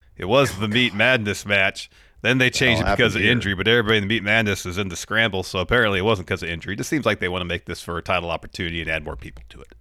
It 0.21 0.27
was 0.27 0.59
the 0.59 0.67
Meat 0.67 0.93
Madness 0.93 1.47
match. 1.47 1.89
Then 2.21 2.37
they 2.37 2.51
changed 2.51 2.83
it 2.83 2.85
because 2.85 3.15
of 3.15 3.23
here. 3.23 3.31
injury, 3.31 3.55
but 3.55 3.67
everybody 3.67 3.97
in 3.97 4.03
the 4.03 4.07
Meat 4.07 4.21
Madness 4.21 4.67
is 4.67 4.77
in 4.77 4.89
the 4.89 4.95
scramble, 4.95 5.41
so 5.41 5.57
apparently 5.57 5.97
it 5.97 6.03
wasn't 6.03 6.27
because 6.27 6.43
of 6.43 6.49
injury. 6.49 6.75
It 6.75 6.77
just 6.77 6.91
seems 6.91 7.07
like 7.07 7.19
they 7.19 7.27
want 7.27 7.41
to 7.41 7.45
make 7.47 7.65
this 7.65 7.81
for 7.81 7.97
a 7.97 8.03
title 8.03 8.29
opportunity 8.29 8.81
and 8.81 8.89
add 8.89 9.03
more 9.03 9.15
people 9.15 9.43
to 9.49 9.61
it. 9.61 9.73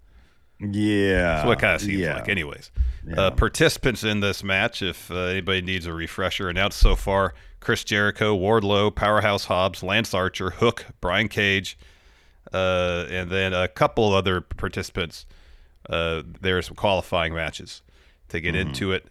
Yeah. 0.59 1.35
That's 1.35 1.47
what 1.47 1.59
it 1.59 1.61
kind 1.61 1.75
of 1.75 1.83
seems 1.83 2.01
yeah. 2.01 2.15
like, 2.15 2.31
anyways. 2.31 2.71
Uh, 3.15 3.31
participants 3.33 4.03
in 4.03 4.21
this 4.21 4.43
match, 4.43 4.81
if 4.81 5.11
uh, 5.11 5.17
anybody 5.17 5.61
needs 5.61 5.85
a 5.85 5.93
refresher, 5.93 6.49
announced 6.49 6.79
so 6.79 6.97
far 6.97 7.35
Chris 7.61 7.85
Jericho, 7.85 8.35
Wardlow, 8.35 8.95
Powerhouse 8.95 9.45
Hobbs, 9.45 9.83
Lance 9.83 10.15
Archer, 10.15 10.51
Hook, 10.51 10.87
Brian 11.03 11.29
Cage, 11.29 11.77
uh, 12.55 13.05
and 13.11 13.31
then 13.31 13.53
a 13.53 13.69
couple 13.69 14.15
other 14.15 14.41
participants. 14.41 15.27
Uh, 15.89 16.23
there 16.41 16.57
are 16.57 16.63
some 16.63 16.77
qualifying 16.77 17.35
matches 17.35 17.83
to 18.29 18.41
get 18.41 18.55
into 18.55 18.93
it. 18.93 19.07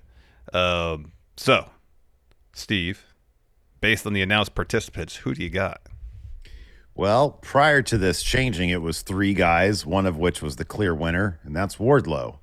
Um, 0.53 1.11
so, 1.39 1.69
Steve, 2.53 3.05
based 3.79 4.05
on 4.05 4.11
the 4.13 4.21
announced 4.21 4.55
participants, 4.55 5.17
who 5.17 5.33
do 5.33 5.41
you 5.41 5.49
got? 5.49 5.81
Well, 6.95 7.31
prior 7.31 7.81
to 7.83 7.97
this 7.97 8.21
changing, 8.21 8.69
it 8.69 8.81
was 8.81 9.01
three 9.03 9.33
guys, 9.33 9.85
one 9.85 10.05
of 10.05 10.17
which 10.17 10.41
was 10.41 10.57
the 10.57 10.65
clear 10.65 10.93
winner, 10.93 11.39
and 11.43 11.55
that's 11.55 11.77
Wardlow. 11.77 12.39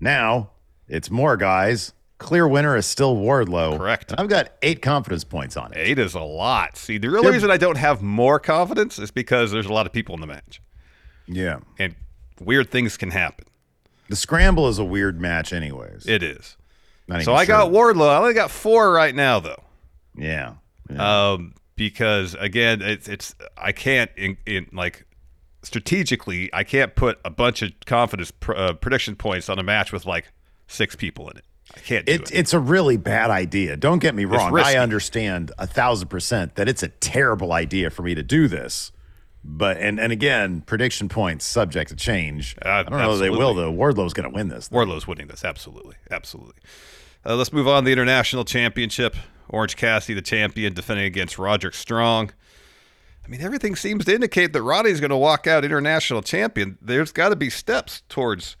Now 0.00 0.52
it's 0.88 1.10
more 1.10 1.36
guys. 1.36 1.92
Clear 2.16 2.48
winner 2.48 2.76
is 2.76 2.86
still 2.86 3.16
Wardlow. 3.16 3.76
Correct. 3.76 4.12
And 4.12 4.20
I've 4.20 4.28
got 4.28 4.52
eight 4.62 4.80
confidence 4.80 5.24
points 5.24 5.56
on 5.58 5.72
it. 5.72 5.78
Eight 5.78 5.98
is 5.98 6.14
a 6.14 6.20
lot. 6.20 6.78
See, 6.78 6.96
the 6.96 7.10
real 7.10 7.22
They're- 7.22 7.32
reason 7.32 7.50
I 7.50 7.58
don't 7.58 7.76
have 7.76 8.00
more 8.00 8.40
confidence 8.40 8.98
is 8.98 9.10
because 9.10 9.50
there's 9.50 9.66
a 9.66 9.72
lot 9.72 9.84
of 9.84 9.92
people 9.92 10.14
in 10.14 10.22
the 10.22 10.26
match, 10.26 10.62
Yeah. 11.26 11.58
and 11.78 11.94
weird 12.40 12.70
things 12.70 12.96
can 12.96 13.10
happen. 13.10 13.44
The 14.08 14.16
scramble 14.16 14.68
is 14.68 14.78
a 14.78 14.84
weird 14.84 15.20
match, 15.20 15.52
anyways. 15.52 16.06
It 16.06 16.22
is. 16.22 16.56
So 17.08 17.16
even 17.20 17.34
I 17.34 17.44
got. 17.44 17.70
Wardlow. 17.70 18.08
I 18.08 18.16
only 18.18 18.34
got 18.34 18.50
four 18.50 18.92
right 18.92 19.14
now, 19.14 19.40
though. 19.40 19.62
Yeah. 20.16 20.54
yeah. 20.90 21.32
um, 21.32 21.54
because 21.76 22.34
again, 22.34 22.80
it's 22.82 23.08
it's 23.08 23.34
I 23.56 23.72
can't 23.72 24.10
in, 24.16 24.36
in 24.46 24.66
like 24.72 25.04
strategically 25.62 26.50
I 26.52 26.62
can't 26.64 26.94
put 26.94 27.18
a 27.24 27.30
bunch 27.30 27.62
of 27.62 27.72
confidence 27.86 28.30
pr- 28.30 28.54
uh, 28.54 28.72
prediction 28.74 29.16
points 29.16 29.48
on 29.48 29.58
a 29.58 29.62
match 29.62 29.92
with 29.92 30.06
like 30.06 30.26
six 30.66 30.94
people 30.94 31.28
in 31.30 31.36
it. 31.38 31.44
I 31.74 31.80
can't 31.80 32.06
do 32.06 32.12
It, 32.12 32.20
it. 32.22 32.30
it's 32.32 32.52
a 32.52 32.58
really 32.60 32.96
bad 32.96 33.30
idea. 33.30 33.76
Don't 33.76 33.98
get 33.98 34.14
me 34.14 34.24
wrong. 34.26 34.56
I 34.58 34.76
understand 34.76 35.50
a 35.58 35.66
thousand 35.66 36.08
percent 36.08 36.54
that 36.56 36.68
it's 36.68 36.82
a 36.82 36.88
terrible 36.88 37.52
idea 37.52 37.90
for 37.90 38.02
me 38.02 38.14
to 38.14 38.22
do 38.22 38.48
this. 38.48 38.92
But 39.46 39.76
and 39.76 40.00
and 40.00 40.10
again, 40.10 40.62
prediction 40.62 41.08
points 41.08 41.44
subject 41.44 41.90
to 41.90 41.96
change. 41.96 42.56
Uh, 42.64 42.68
I 42.68 42.82
don't 42.84 42.98
know 42.98 43.12
if 43.12 43.20
they 43.20 43.30
will 43.30 43.52
though. 43.52 43.70
Wardlow's 43.70 44.14
going 44.14 44.28
to 44.28 44.34
win 44.34 44.48
this. 44.48 44.70
Wardlow's 44.70 45.06
winning 45.06 45.26
this. 45.26 45.44
Absolutely, 45.44 45.96
absolutely. 46.10 46.54
Uh, 47.26 47.36
let's 47.36 47.52
move 47.52 47.68
on 47.68 47.82
to 47.82 47.86
the 47.86 47.92
international 47.92 48.44
championship. 48.44 49.14
Orange 49.48 49.76
Cassidy, 49.76 50.14
the 50.14 50.22
champion, 50.22 50.72
defending 50.72 51.04
against 51.04 51.38
Roderick 51.38 51.74
Strong. 51.74 52.32
I 53.24 53.28
mean, 53.28 53.42
everything 53.42 53.76
seems 53.76 54.06
to 54.06 54.14
indicate 54.14 54.52
that 54.52 54.62
Roddy's 54.62 55.00
going 55.00 55.10
to 55.10 55.16
walk 55.16 55.46
out 55.46 55.64
international 55.64 56.22
champion. 56.22 56.78
There's 56.80 57.12
got 57.12 57.30
to 57.30 57.36
be 57.36 57.50
steps 57.50 58.02
towards 58.08 58.56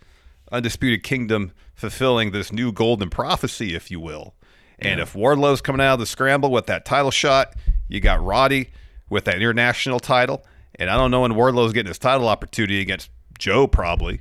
Undisputed 0.52 1.02
Kingdom 1.02 1.52
fulfilling 1.74 2.30
this 2.30 2.52
new 2.52 2.72
golden 2.72 3.10
prophecy, 3.10 3.74
if 3.74 3.90
you 3.90 4.00
will. 4.00 4.34
And 4.78 5.00
if 5.00 5.14
Wardlow's 5.14 5.60
coming 5.60 5.80
out 5.80 5.94
of 5.94 6.00
the 6.00 6.06
scramble 6.06 6.50
with 6.50 6.66
that 6.66 6.84
title 6.84 7.10
shot, 7.10 7.54
you 7.88 8.00
got 8.00 8.22
Roddy 8.22 8.70
with 9.08 9.24
that 9.24 9.36
international 9.36 10.00
title. 10.00 10.44
And 10.78 10.90
I 10.90 10.96
don't 10.96 11.10
know 11.10 11.20
when 11.20 11.32
Wardlow's 11.32 11.72
getting 11.72 11.88
his 11.88 11.98
title 11.98 12.28
opportunity 12.28 12.80
against 12.80 13.10
Joe, 13.38 13.66
probably. 13.66 14.20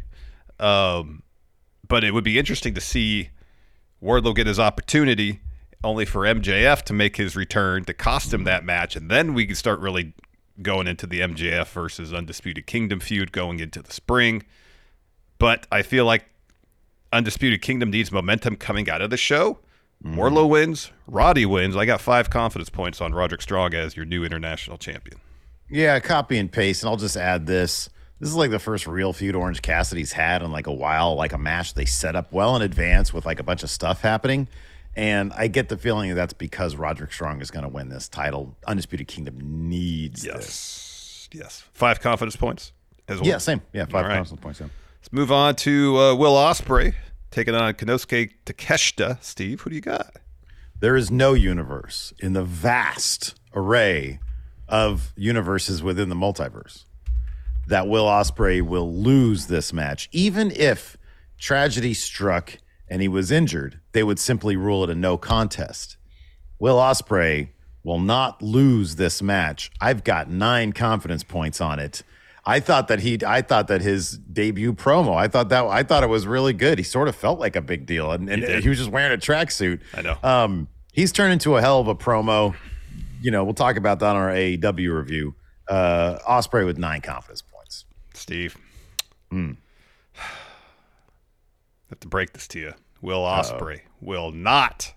Um, 0.59 1.23
but 1.87 2.03
it 2.03 2.13
would 2.13 2.23
be 2.23 2.37
interesting 2.37 2.73
to 2.75 2.81
see 2.81 3.29
Wardlow 4.01 4.35
get 4.35 4.47
his 4.47 4.59
opportunity 4.59 5.39
only 5.83 6.05
for 6.05 6.21
MJF 6.21 6.83
to 6.83 6.93
make 6.93 7.17
his 7.17 7.35
return 7.35 7.83
to 7.85 7.93
cost 7.93 8.33
him 8.33 8.43
that 8.45 8.63
match. 8.63 8.95
And 8.95 9.09
then 9.09 9.33
we 9.33 9.45
can 9.45 9.55
start 9.55 9.79
really 9.79 10.13
going 10.61 10.87
into 10.87 11.07
the 11.07 11.19
MJF 11.19 11.67
versus 11.67 12.13
Undisputed 12.13 12.67
Kingdom 12.67 12.99
feud 12.99 13.31
going 13.31 13.59
into 13.59 13.81
the 13.81 13.91
spring. 13.91 14.43
But 15.39 15.67
I 15.71 15.81
feel 15.81 16.05
like 16.05 16.25
Undisputed 17.11 17.61
Kingdom 17.61 17.89
needs 17.89 18.11
momentum 18.11 18.55
coming 18.55 18.89
out 18.89 19.01
of 19.01 19.09
the 19.09 19.17
show. 19.17 19.59
Wardlow 20.03 20.49
wins, 20.49 20.91
Roddy 21.07 21.45
wins. 21.45 21.77
I 21.77 21.85
got 21.85 22.01
five 22.01 22.29
confidence 22.29 22.69
points 22.69 22.99
on 22.99 23.13
Roderick 23.13 23.41
Strong 23.41 23.73
as 23.73 23.95
your 23.95 24.05
new 24.05 24.25
international 24.25 24.77
champion. 24.77 25.19
Yeah, 25.73 25.99
copy 25.99 26.37
and 26.37 26.51
paste, 26.51 26.83
and 26.83 26.89
I'll 26.89 26.97
just 26.97 27.17
add 27.17 27.47
this. 27.47 27.89
This 28.19 28.29
is 28.29 28.35
like 28.35 28.51
the 28.51 28.59
first 28.59 28.85
real 28.85 29.11
feud 29.11 29.35
Orange 29.35 29.61
Cassidy's 29.63 30.11
had 30.11 30.43
in 30.43 30.51
like 30.51 30.67
a 30.67 30.71
while, 30.71 31.15
like 31.15 31.33
a 31.33 31.37
match 31.37 31.73
they 31.73 31.85
set 31.85 32.15
up 32.15 32.31
well 32.31 32.55
in 32.55 32.61
advance 32.61 33.11
with 33.11 33.25
like 33.25 33.39
a 33.39 33.43
bunch 33.43 33.63
of 33.63 33.69
stuff 33.71 34.01
happening. 34.01 34.47
And 34.95 35.33
I 35.33 35.47
get 35.47 35.69
the 35.69 35.77
feeling 35.77 36.09
that 36.09 36.15
that's 36.15 36.33
because 36.33 36.75
Roderick 36.75 37.11
Strong 37.11 37.41
is 37.41 37.49
going 37.49 37.63
to 37.63 37.69
win 37.69 37.89
this 37.89 38.07
title. 38.07 38.55
Undisputed 38.67 39.07
Kingdom 39.07 39.39
needs 39.67 40.21
this. 40.21 41.27
Yes. 41.31 41.41
Yes. 41.41 41.63
Five 41.73 41.99
confidence 41.99 42.35
points 42.35 42.71
as 43.07 43.19
well. 43.19 43.27
Yeah, 43.27 43.39
same. 43.39 43.61
Yeah, 43.73 43.85
five 43.85 44.05
right. 44.05 44.15
constant 44.15 44.41
points. 44.41 44.59
Yeah. 44.59 44.67
Let's 45.01 45.11
move 45.11 45.31
on 45.31 45.55
to 45.55 45.97
uh, 45.97 46.15
Will 46.15 46.35
Ospreay 46.35 46.93
taking 47.31 47.55
on 47.55 47.73
Konosuke 47.73 48.31
Takeshita. 48.45 49.23
Steve, 49.23 49.61
who 49.61 49.71
do 49.71 49.75
you 49.75 49.81
got? 49.81 50.17
There 50.79 50.95
is 50.95 51.09
no 51.09 51.33
universe 51.33 52.13
in 52.19 52.33
the 52.33 52.43
vast 52.43 53.33
array 53.55 54.19
of 54.73 55.13
universes 55.15 55.83
within 55.83 56.09
the 56.09 56.15
multiverse 56.15 56.85
that 57.67 57.87
Will 57.87 58.05
Ospreay 58.05 58.59
will 58.59 58.91
lose 58.91 59.45
this 59.45 59.71
match. 59.71 60.09
Even 60.11 60.49
if 60.49 60.97
tragedy 61.37 61.93
struck 61.93 62.57
and 62.89 62.99
he 62.99 63.07
was 63.07 63.29
injured, 63.29 63.79
they 63.91 64.01
would 64.01 64.17
simply 64.17 64.57
rule 64.57 64.83
it 64.83 64.89
a 64.89 64.95
no 64.95 65.15
contest. 65.15 65.95
Will 66.57 66.77
Ospreay 66.77 67.49
will 67.83 67.99
not 67.99 68.41
lose 68.41 68.95
this 68.95 69.21
match. 69.21 69.69
I've 69.79 70.03
got 70.03 70.31
nine 70.31 70.73
confidence 70.73 71.21
points 71.23 71.61
on 71.61 71.77
it. 71.77 72.01
I 72.43 72.59
thought 72.59 72.87
that 72.87 72.99
he, 72.99 73.19
I 73.25 73.43
thought 73.43 73.67
that 73.67 73.81
his 73.81 74.17
debut 74.17 74.73
promo, 74.73 75.15
I 75.15 75.27
thought 75.27 75.49
that, 75.49 75.65
I 75.65 75.83
thought 75.83 76.03
it 76.03 76.09
was 76.09 76.25
really 76.25 76.53
good. 76.53 76.79
He 76.79 76.83
sort 76.83 77.07
of 77.07 77.15
felt 77.15 77.39
like 77.39 77.55
a 77.55 77.61
big 77.61 77.85
deal, 77.85 78.11
and, 78.11 78.27
and 78.27 78.41
did. 78.41 78.63
he 78.63 78.69
was 78.69 78.79
just 78.79 78.89
wearing 78.89 79.13
a 79.13 79.17
tracksuit. 79.17 79.81
I 79.93 80.01
know. 80.01 80.17
Um, 80.23 80.67
he's 80.91 81.11
turned 81.11 81.31
into 81.31 81.57
a 81.57 81.61
hell 81.61 81.79
of 81.79 81.87
a 81.87 81.95
promo. 81.95 82.55
You 83.23 83.31
know, 83.31 83.45
we'll 83.45 83.53
talk 83.53 83.77
about 83.77 83.99
that 83.99 84.07
on 84.07 84.15
our 84.17 84.31
AEW 84.33 84.93
review. 84.93 85.33
Uh, 85.69 86.19
Ospreay 86.27 86.65
with 86.65 86.77
nine 86.77 86.99
confidence 86.99 87.41
points. 87.41 87.85
Steve. 88.13 88.57
have 89.31 89.55
to 92.01 92.07
break 92.09 92.33
this 92.33 92.49
to 92.49 92.59
you. 92.59 92.73
Will 93.01 93.21
Ospreay 93.21 93.79
will 94.01 94.31
not 94.31 94.93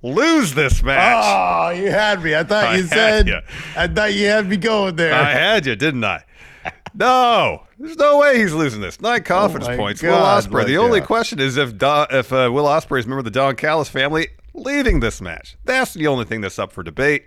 lose 0.00 0.54
this 0.54 0.82
match. 0.82 1.22
Oh, 1.26 1.68
you 1.78 1.90
had 1.90 2.22
me. 2.22 2.34
I 2.34 2.44
thought 2.44 2.64
I 2.68 2.76
you 2.76 2.84
said. 2.84 3.28
ya. 3.28 3.40
I 3.76 3.88
thought 3.88 4.14
you 4.14 4.26
had 4.28 4.48
me 4.48 4.56
going 4.56 4.96
there. 4.96 5.12
I 5.12 5.32
had 5.32 5.66
you, 5.66 5.76
didn't 5.76 6.04
I? 6.04 6.24
No, 6.94 7.62
there's 7.78 7.96
no 7.96 8.18
way 8.18 8.38
he's 8.38 8.52
losing 8.52 8.82
this. 8.82 9.00
Nine 9.00 9.22
confidence 9.22 9.66
Oh 9.66 9.76
points. 9.78 10.02
Will 10.02 10.10
God, 10.10 10.44
Ospreay. 10.44 10.66
The 10.66 10.76
only 10.76 11.00
question 11.00 11.38
is 11.40 11.56
if 11.56 11.78
Don, 11.78 12.06
if 12.10 12.30
uh, 12.30 12.50
Will 12.52 12.66
Ospreay 12.66 12.98
is 12.98 13.06
a 13.06 13.08
member 13.08 13.20
of 13.20 13.24
the 13.24 13.30
Don 13.30 13.56
Callis 13.56 13.88
family 13.88 14.28
leaving 14.54 15.00
this 15.00 15.20
match. 15.20 15.56
That's 15.64 15.94
the 15.94 16.06
only 16.06 16.24
thing 16.24 16.40
that's 16.40 16.58
up 16.58 16.72
for 16.72 16.82
debate. 16.82 17.26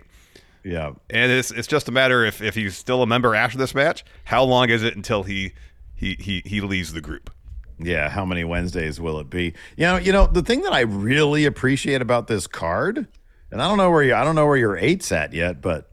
yeah. 0.64 0.92
And 1.10 1.30
it's 1.32 1.50
it's 1.50 1.68
just 1.68 1.88
a 1.88 1.92
matter 1.92 2.24
if 2.24 2.40
if 2.42 2.54
he's 2.54 2.76
still 2.76 3.02
a 3.02 3.06
member 3.06 3.34
after 3.34 3.58
this 3.58 3.74
match. 3.74 4.04
How 4.24 4.42
long 4.44 4.68
is 4.70 4.82
it 4.82 4.96
until 4.96 5.22
he 5.22 5.52
he 5.94 6.16
he 6.18 6.42
he 6.44 6.60
leaves 6.60 6.92
the 6.92 7.00
group? 7.00 7.30
Yeah, 7.78 8.08
how 8.08 8.24
many 8.24 8.42
Wednesdays 8.42 9.00
will 9.00 9.20
it 9.20 9.28
be? 9.28 9.52
You 9.76 9.84
know, 9.84 9.96
you 9.98 10.10
know, 10.10 10.26
the 10.26 10.42
thing 10.42 10.62
that 10.62 10.72
I 10.72 10.80
really 10.80 11.44
appreciate 11.44 12.00
about 12.00 12.26
this 12.26 12.46
card, 12.46 13.06
and 13.50 13.60
I 13.60 13.68
don't 13.68 13.76
know 13.76 13.90
where 13.90 14.02
you 14.02 14.14
I 14.14 14.24
don't 14.24 14.34
know 14.34 14.46
where 14.46 14.56
your 14.56 14.76
eight's 14.78 15.12
at 15.12 15.32
yet, 15.34 15.60
but 15.60 15.90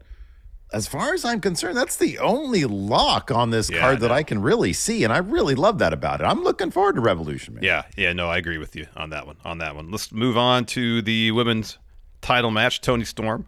as 0.74 0.86
far 0.86 1.14
as 1.14 1.24
I'm 1.24 1.40
concerned, 1.40 1.76
that's 1.76 1.96
the 1.96 2.18
only 2.18 2.64
lock 2.64 3.30
on 3.30 3.50
this 3.50 3.70
Yeah, 3.70 3.80
card 3.80 4.00
that. 4.00 4.10
I 4.12 4.22
can 4.22 4.42
really 4.42 4.72
see, 4.72 5.04
and 5.04 5.12
I 5.12 5.18
really 5.18 5.54
love 5.54 5.78
that 5.78 5.92
about 5.92 6.20
it. 6.20 6.24
I'm 6.24 6.42
looking 6.42 6.70
forward 6.70 6.96
to 6.96 7.00
Revolution, 7.00 7.54
man. 7.54 7.62
Yeah, 7.62 7.84
yeah, 7.96 8.12
no, 8.12 8.28
I 8.28 8.36
agree 8.38 8.58
with 8.58 8.74
you 8.74 8.86
on 8.96 9.10
that 9.10 9.26
one. 9.26 9.36
On 9.44 9.58
that 9.58 9.74
one, 9.76 9.90
let's 9.90 10.10
move 10.12 10.36
on 10.36 10.64
to 10.66 11.00
the 11.00 11.30
women's 11.30 11.78
title 12.20 12.50
match. 12.50 12.80
Toni 12.80 13.04
Storm, 13.04 13.46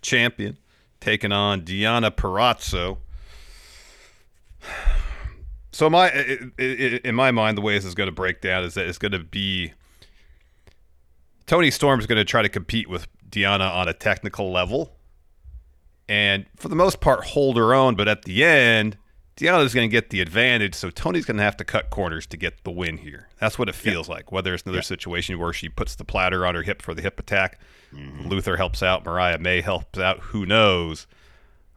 champion, 0.00 0.56
taking 1.00 1.30
on 1.32 1.62
Deonna 1.62 2.10
Purrazzo. 2.10 2.98
So 5.74 5.88
my, 5.88 6.10
in 6.58 7.14
my 7.14 7.30
mind, 7.30 7.56
the 7.56 7.62
way 7.62 7.76
this 7.76 7.86
is 7.86 7.94
going 7.94 8.08
to 8.08 8.12
break 8.14 8.42
down 8.42 8.62
is 8.62 8.74
that 8.74 8.84
it's 8.86 8.98
going 8.98 9.12
to 9.12 9.20
be 9.20 9.72
Toni 11.46 11.70
Storm's 11.70 12.04
going 12.06 12.18
to 12.18 12.26
try 12.26 12.42
to 12.42 12.50
compete 12.50 12.90
with 12.90 13.06
Deonna 13.30 13.74
on 13.74 13.88
a 13.88 13.94
technical 13.94 14.52
level, 14.52 14.94
and 16.12 16.44
for 16.56 16.68
the 16.68 16.76
most 16.76 17.00
part, 17.00 17.24
hold 17.24 17.56
her 17.56 17.72
own. 17.72 17.94
But 17.94 18.06
at 18.06 18.26
the 18.26 18.44
end, 18.44 18.98
Deonna's 19.38 19.72
going 19.72 19.88
to 19.88 19.90
get 19.90 20.10
the 20.10 20.20
advantage, 20.20 20.74
so 20.74 20.90
Toni's 20.90 21.24
going 21.24 21.38
to 21.38 21.42
have 21.42 21.56
to 21.56 21.64
cut 21.64 21.88
corners 21.88 22.26
to 22.26 22.36
get 22.36 22.64
the 22.64 22.70
win 22.70 22.98
here. 22.98 23.28
That's 23.40 23.58
what 23.58 23.70
it 23.70 23.74
feels 23.74 24.10
like. 24.10 24.30
Whether 24.30 24.52
it's 24.52 24.62
another 24.64 24.82
situation 24.82 25.38
where 25.38 25.54
she 25.54 25.70
puts 25.70 25.94
the 25.94 26.04
platter 26.04 26.44
on 26.44 26.54
her 26.54 26.60
hip 26.60 26.82
for 26.82 26.92
the 26.92 27.00
hip 27.00 27.18
attack, 27.18 27.58
mm-hmm. 27.94 28.28
Luther 28.28 28.58
helps 28.58 28.82
out, 28.82 29.06
Mariah 29.06 29.38
May 29.38 29.62
helps 29.62 29.98
out, 29.98 30.18
who 30.20 30.44
knows? 30.44 31.06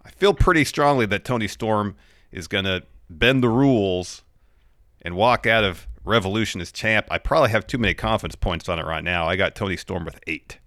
I 0.03 0.09
feel 0.09 0.33
pretty 0.33 0.65
strongly 0.65 1.05
that 1.05 1.23
Toni 1.23 1.47
Storm 1.47 1.95
is 2.29 2.49
going 2.49 2.65
to 2.65 2.83
bend 3.09 3.41
the 3.41 3.47
rules 3.47 4.21
and 5.01 5.15
walk 5.15 5.47
out 5.47 5.63
of 5.63 5.87
Revolution 6.03 6.59
as 6.59 6.73
champ. 6.73 7.07
I 7.09 7.19
probably 7.19 7.51
have 7.51 7.65
too 7.65 7.77
many 7.77 7.93
confidence 7.93 8.35
points 8.35 8.67
on 8.67 8.79
it 8.79 8.85
right 8.85 9.03
now. 9.03 9.29
I 9.29 9.37
got 9.37 9.55
Toni 9.55 9.77
Storm 9.77 10.03
with 10.03 10.19
eight. 10.27 10.59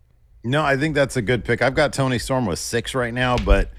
No, 0.45 0.63
I 0.63 0.77
think 0.77 0.95
that's 0.95 1.17
a 1.17 1.23
good 1.23 1.45
pick. 1.45 1.63
I've 1.63 1.75
got 1.75 1.93
Toni 1.93 2.19
Storm 2.19 2.47
with 2.47 2.59
six 2.59 2.95
right 2.95 3.13
now, 3.13 3.37
but 3.37 3.71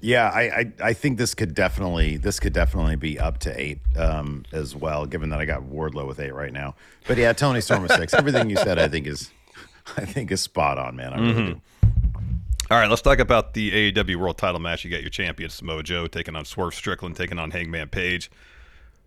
yeah, 0.00 0.28
I 0.28 0.40
I, 0.42 0.72
I 0.82 0.92
think 0.92 1.18
this 1.18 1.34
could 1.34 1.54
definitely 1.54 2.16
this 2.16 2.38
could 2.38 2.52
definitely 2.52 2.96
be 2.96 3.18
up 3.18 3.38
to 3.38 3.60
eight 3.60 3.80
um, 3.96 4.44
as 4.52 4.74
well, 4.76 5.06
given 5.06 5.30
that 5.30 5.40
I 5.40 5.44
got 5.44 5.62
Wardlow 5.62 6.06
with 6.06 6.20
eight 6.20 6.34
right 6.34 6.52
now. 6.52 6.74
But 7.06 7.18
yeah, 7.18 7.32
Toni 7.32 7.60
Storm 7.60 7.82
with 7.82 7.92
six. 7.92 8.14
Everything 8.14 8.50
you 8.50 8.56
said, 8.56 8.78
I 8.78 8.88
think 8.88 9.06
is 9.06 9.30
I 9.96 10.04
think 10.04 10.30
is 10.30 10.40
spot 10.40 10.78
on, 10.78 10.96
man. 10.96 11.12
I 11.12 11.18
really 11.18 11.54
do. 11.54 11.60
All 12.68 12.78
right, 12.78 12.90
let's 12.90 13.02
talk 13.02 13.20
about 13.20 13.54
the 13.54 13.92
AEW 13.92 14.16
World 14.16 14.38
Title 14.38 14.58
match. 14.58 14.84
You 14.84 14.90
got 14.90 15.00
your 15.00 15.10
champion 15.10 15.50
Samoa 15.50 15.84
Joe 15.84 16.08
taking 16.08 16.34
on 16.34 16.44
Swerve 16.44 16.74
Strickland, 16.74 17.14
taking 17.14 17.38
on 17.38 17.52
Hangman 17.52 17.88
Page. 17.90 18.28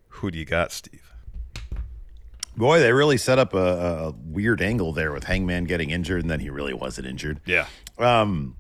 Who 0.08 0.32
do 0.32 0.38
you 0.38 0.46
got, 0.46 0.72
Steve? 0.72 1.09
Boy, 2.58 2.80
they 2.80 2.92
really 2.92 3.18
set 3.18 3.40
up 3.40 3.54
a, 3.54 3.58
a 3.58 4.12
weird 4.12 4.62
angle 4.62 4.92
there 4.92 5.12
with 5.12 5.24
Hangman 5.24 5.64
getting 5.66 5.92
injured, 5.92 6.22
and 6.22 6.30
then 6.30 6.40
he 6.40 6.50
really 6.50 6.74
wasn't 6.74 7.08
injured. 7.08 7.40
Yeah, 7.46 7.68
Um, 7.98 8.58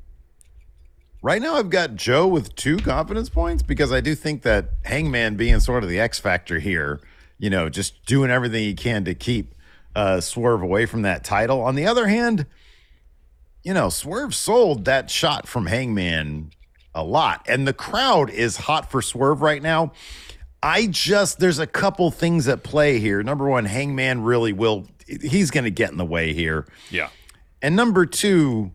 right 1.21 1.41
now, 1.41 1.55
I've 1.55 1.69
got 1.69 1.95
Joe 1.95 2.27
with 2.27 2.55
two 2.55 2.77
confidence 2.77 3.29
points 3.29 3.61
because 3.61 3.91
I 3.91 3.99
do 3.99 4.15
think 4.15 4.43
that 4.43 4.69
Hangman 4.85 5.35
being 5.35 5.59
sort 5.59 5.83
of 5.83 5.89
the 5.89 5.99
X 5.99 6.19
factor 6.19 6.59
here, 6.59 7.01
you 7.37 7.49
know, 7.49 7.67
just 7.69 8.05
doing 8.05 8.31
everything 8.31 8.63
he 8.63 8.73
can 8.73 9.03
to 9.05 9.13
keep 9.15 9.53
uh, 9.95 10.21
Swerve 10.21 10.61
away 10.61 10.85
from 10.85 11.01
that 11.01 11.23
title. 11.23 11.61
On 11.61 11.75
the 11.75 11.85
other 11.85 12.07
hand, 12.07 12.45
you 13.63 13.73
know, 13.73 13.89
Swerve 13.89 14.33
sold 14.33 14.85
that 14.85 15.09
shot 15.09 15.47
from 15.47 15.65
Hangman 15.65 16.51
a 16.95 17.03
lot, 17.03 17.45
and 17.49 17.67
the 17.67 17.73
crowd 17.73 18.29
is 18.29 18.55
hot 18.57 18.89
for 18.89 19.01
Swerve 19.01 19.41
right 19.41 19.61
now. 19.61 19.91
I 20.61 20.87
just 20.87 21.39
there's 21.39 21.59
a 21.59 21.67
couple 21.67 22.11
things 22.11 22.47
at 22.47 22.63
play 22.63 22.99
here. 22.99 23.23
Number 23.23 23.47
one, 23.47 23.65
Hangman 23.65 24.21
really 24.21 24.53
will 24.53 24.87
he's 25.07 25.51
going 25.51 25.63
to 25.63 25.71
get 25.71 25.91
in 25.91 25.97
the 25.97 26.05
way 26.05 26.33
here. 26.33 26.67
yeah. 26.89 27.09
And 27.61 27.75
number 27.75 28.05
two, 28.05 28.71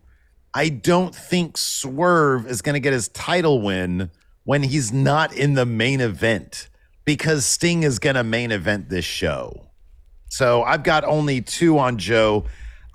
I 0.53 0.69
don't 0.69 1.13
think 1.13 1.57
Swerve 1.57 2.45
is 2.47 2.61
going 2.61 2.75
to 2.75 2.79
get 2.79 2.93
his 2.93 3.07
title 3.07 3.61
win 3.61 4.11
when 4.43 4.63
he's 4.63 4.93
not 4.93 5.33
in 5.35 5.55
the 5.55 5.65
main 5.65 6.01
event 6.01 6.69
because 7.03 7.45
Sting 7.45 7.83
is 7.83 7.99
going 7.99 8.15
to 8.15 8.23
main 8.23 8.51
event 8.51 8.89
this 8.89 9.05
show. 9.05 9.67
So 10.27 10.63
I've 10.63 10.83
got 10.83 11.03
only 11.03 11.41
two 11.41 11.79
on 11.79 11.97
Joe. 11.97 12.45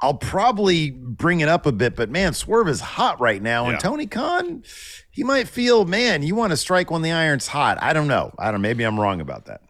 I'll 0.03 0.15
probably 0.15 0.91
bring 0.91 1.41
it 1.41 1.49
up 1.49 1.67
a 1.67 1.73
bit, 1.73 1.95
but 1.95 2.09
man, 2.11 2.33
Swerve 2.33 2.69
is 2.69 2.81
hot 2.81 3.21
right 3.21 3.43
now. 3.43 3.65
Yeah. 3.67 3.73
And 3.73 3.81
Tony 3.81 4.07
Khan, 4.07 4.65
he 5.11 5.23
might 5.23 5.47
feel, 5.47 5.85
man, 5.85 6.23
you 6.23 6.35
want 6.35 6.53
to 6.53 6.57
strike 6.57 6.91
when 6.91 7.03
the 7.03 7.13
iron's 7.13 7.49
hot. 7.49 7.77
I 7.83 7.93
don't 7.93 8.09
know. 8.09 8.33
I 8.39 8.51
don't. 8.51 8.63
Maybe 8.63 8.83
I'm 8.85 8.99
wrong 8.99 9.21
about 9.21 9.45
that. 9.47 9.61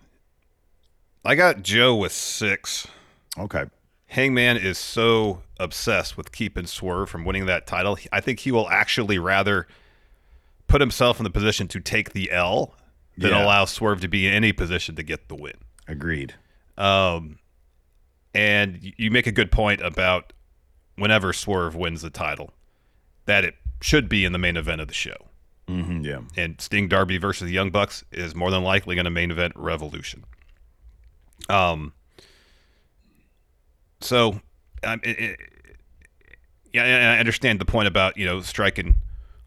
I 1.25 1.35
got 1.35 1.62
Joe 1.62 1.97
with 1.97 2.12
six. 2.12 2.87
Okay. 3.38 3.64
Hangman 4.07 4.57
is 4.57 4.79
so 4.79 5.43
obsessed 5.59 6.16
with 6.16 6.33
keeping 6.33 6.66
Swerve 6.66 7.09
from 7.11 7.25
winning 7.25 7.47
that 7.47 7.66
title. 7.66 7.99
I 8.12 8.21
think 8.21 8.40
he 8.40 8.51
will 8.53 8.69
actually 8.71 9.19
rather 9.19 9.66
put 10.66 10.81
himself 10.81 11.19
in 11.21 11.25
the 11.25 11.31
position 11.31 11.69
to 11.69 11.81
take 11.81 12.12
the 12.12 12.31
L 12.31 12.75
than 13.19 13.31
Yeah. 13.31 13.45
allow 13.45 13.64
Swerve 13.66 14.01
to 14.01 14.09
be 14.09 14.27
in 14.27 14.33
any 14.33 14.53
position 14.53 14.95
to 14.97 15.03
get 15.03 15.29
the 15.29 15.35
win. 15.35 15.55
Agreed. 15.87 16.35
Um, 16.79 17.38
and 18.35 18.79
you 18.81 19.11
make 19.11 19.27
a 19.27 19.33
good 19.33 19.51
point 19.51 19.81
about 19.81 20.33
whenever 20.97 21.33
Swerve 21.33 21.75
wins 21.75 22.03
the 22.03 22.11
title, 22.11 22.53
that 23.27 23.45
it 23.45 23.55
should 23.81 24.09
be 24.09 24.25
in 24.25 24.33
the 24.33 24.38
main 24.38 24.57
event 24.57 24.81
of 24.81 24.88
the 24.88 24.95
show. 24.95 25.29
hmm 25.69 26.01
yeah. 26.03 26.21
And 26.37 26.61
Sting 26.61 26.88
Darby 26.88 27.19
versus 27.19 27.47
the 27.47 27.53
Young 27.53 27.71
Bucks 27.71 28.05
is 28.12 28.35
more 28.35 28.51
than 28.51 28.62
likely 28.62 28.95
going 28.95 29.05
to 29.05 29.11
main 29.11 29.31
event 29.31 29.55
Revolution. 29.57 30.25
Um. 31.49 31.93
So, 34.03 34.40
um, 34.83 35.01
it, 35.03 35.19
it, 35.19 35.40
yeah, 36.73 37.14
I 37.16 37.19
understand 37.19 37.61
the 37.61 37.64
point 37.64 37.88
about 37.88 38.16
you 38.16 38.25
know 38.25 38.40
striking 38.40 38.97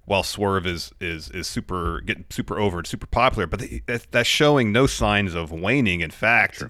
while 0.06 0.24
Swerve 0.24 0.68
is 0.68 0.92
is 1.00 1.30
is 1.30 1.48
super 1.48 2.02
getting 2.02 2.26
super 2.30 2.60
over 2.60 2.80
and 2.80 2.88
super 2.88 3.08
popular, 3.08 3.48
but 3.48 3.62
that, 3.88 4.08
that's 4.12 4.28
showing 4.28 4.72
no 4.72 4.86
signs 4.88 5.34
of 5.34 5.52
waning. 5.52 6.02
In 6.02 6.12
fact, 6.12 6.64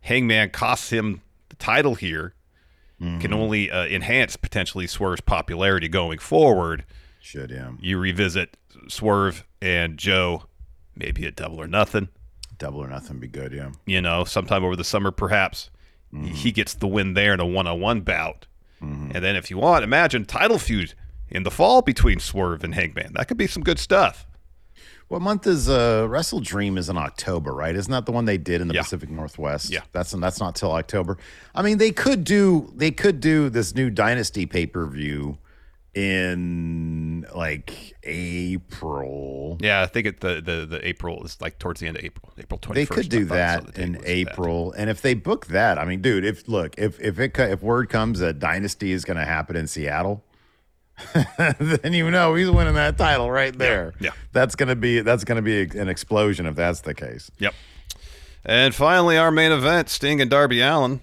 Hangman 0.00 0.50
costs 0.50 0.90
him 0.90 1.22
title 1.58 1.94
here, 1.94 2.34
can 2.98 3.18
mm-hmm. 3.18 3.32
only 3.34 3.70
uh, 3.70 3.84
enhance 3.84 4.36
potentially 4.36 4.86
Swerve's 4.86 5.20
popularity 5.20 5.88
going 5.88 6.18
forward. 6.18 6.84
Should 7.20 7.50
yeah. 7.50 7.72
You 7.80 7.98
revisit 7.98 8.56
Swerve 8.88 9.44
and 9.60 9.98
Joe, 9.98 10.44
maybe 10.94 11.26
a 11.26 11.30
Double 11.30 11.60
or 11.60 11.66
Nothing. 11.66 12.08
Double 12.58 12.82
or 12.82 12.88
nothing 12.88 13.18
be 13.18 13.28
good. 13.28 13.52
Yeah. 13.52 13.72
You 13.84 14.00
know, 14.00 14.24
sometime 14.24 14.64
over 14.64 14.76
the 14.76 14.84
summer, 14.84 15.10
perhaps 15.10 15.68
he 16.10 16.16
mm-hmm. 16.16 16.48
gets 16.50 16.72
the 16.72 16.86
win 16.86 17.12
there 17.12 17.34
in 17.34 17.40
a 17.40 17.44
one-on-one 17.44 18.00
bout, 18.00 18.46
mm-hmm. 18.80 19.10
and 19.14 19.22
then 19.22 19.36
if 19.36 19.50
you 19.50 19.58
want, 19.58 19.84
imagine 19.84 20.24
title 20.24 20.58
feud 20.58 20.94
in 21.28 21.42
the 21.42 21.50
fall 21.50 21.82
between 21.82 22.18
Swerve 22.18 22.64
and 22.64 22.74
Hangman. 22.74 23.12
That 23.12 23.28
could 23.28 23.36
be 23.36 23.46
some 23.46 23.62
good 23.62 23.78
stuff. 23.78 24.26
What 25.08 25.22
month 25.22 25.46
is 25.46 25.68
uh 25.68 26.06
Wrestle 26.08 26.40
Dream 26.40 26.76
is 26.76 26.88
in 26.88 26.96
October, 26.98 27.52
right? 27.52 27.74
Isn't 27.76 27.92
that 27.92 28.06
the 28.06 28.12
one 28.12 28.24
they 28.24 28.38
did 28.38 28.60
in 28.60 28.68
the 28.68 28.74
Yeah. 28.74 28.82
Pacific 28.82 29.08
Northwest? 29.08 29.70
Yeah. 29.70 29.80
That's 29.92 30.10
that's 30.12 30.40
not 30.40 30.56
till 30.56 30.72
October. 30.72 31.16
I 31.54 31.62
mean, 31.62 31.78
they 31.78 31.92
could 31.92 32.24
do 32.24 32.72
they 32.74 32.90
could 32.90 33.20
do 33.20 33.48
this 33.48 33.74
new 33.74 33.88
Dynasty 33.90 34.46
pay-per-view 34.46 35.38
in 35.94 37.26
like 37.34 37.94
April. 38.04 39.56
Yeah, 39.60 39.80
I 39.82 39.86
think 39.86 40.06
it, 40.06 40.20
the, 40.20 40.42
the 40.42 40.66
the 40.66 40.86
April 40.86 41.24
is 41.24 41.40
like 41.40 41.58
towards 41.58 41.80
the 41.80 41.86
end 41.88 41.96
of 41.96 42.04
April, 42.04 42.32
April 42.36 42.58
twenty 42.58 42.82
They 42.82 42.86
could 42.86 43.08
do 43.08 43.24
that 43.26 43.78
in 43.78 44.00
April, 44.04 44.72
and 44.72 44.90
if 44.90 45.00
they 45.00 45.14
book 45.14 45.46
that, 45.46 45.78
I 45.78 45.84
mean, 45.86 46.02
dude, 46.02 46.24
if 46.24 46.46
look, 46.48 46.74
if 46.78 47.00
if 47.00 47.18
it 47.18 47.38
if 47.38 47.62
word 47.62 47.88
comes 47.88 48.18
that 48.18 48.38
Dynasty 48.38 48.92
is 48.92 49.04
going 49.06 49.16
to 49.16 49.24
happen 49.24 49.56
in 49.56 49.66
Seattle, 49.66 50.22
then 51.58 51.92
you 51.92 52.10
know 52.10 52.34
he's 52.34 52.50
winning 52.50 52.74
that 52.74 52.96
title 52.96 53.30
right 53.30 53.56
there. 53.56 53.92
yeah. 54.00 54.10
that's 54.32 54.54
gonna 54.54 54.76
be 54.76 55.00
that's 55.00 55.24
gonna 55.24 55.42
be 55.42 55.62
an 55.62 55.88
explosion 55.88 56.46
if 56.46 56.54
that's 56.54 56.80
the 56.80 56.94
case. 56.94 57.30
Yep. 57.38 57.54
And 58.44 58.74
finally, 58.74 59.18
our 59.18 59.30
main 59.30 59.52
event: 59.52 59.88
Sting 59.88 60.20
and 60.20 60.30
Darby 60.30 60.60
Allin 60.60 61.00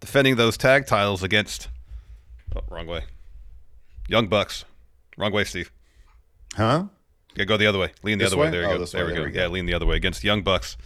defending 0.00 0.36
those 0.36 0.56
tag 0.56 0.86
titles 0.86 1.22
against. 1.22 1.68
Oh, 2.54 2.60
wrong 2.70 2.86
way. 2.86 3.02
Young 4.08 4.28
Bucks. 4.28 4.64
Wrong 5.18 5.32
way, 5.32 5.44
Steve. 5.44 5.70
Huh? 6.54 6.84
Yeah, 7.34 7.44
go 7.44 7.56
the 7.56 7.66
other 7.66 7.78
way. 7.78 7.92
Lean 8.02 8.18
the 8.18 8.24
This 8.24 8.32
other 8.32 8.40
way. 8.40 8.46
way? 8.46 8.50
There 8.50 8.62
you 8.62 8.66
Oh, 8.68 8.78
go. 8.78 8.84
There, 8.86 9.04
way. 9.04 9.06
we 9.08 9.12
There 9.12 9.22
go. 9.22 9.26
we 9.26 9.32
go. 9.32 9.40
Yeah, 9.42 9.48
lean 9.48 9.66
the 9.66 9.74
other 9.74 9.84
way 9.86 9.96
against 9.96 10.24
Young 10.24 10.42
Bucks. 10.42 10.76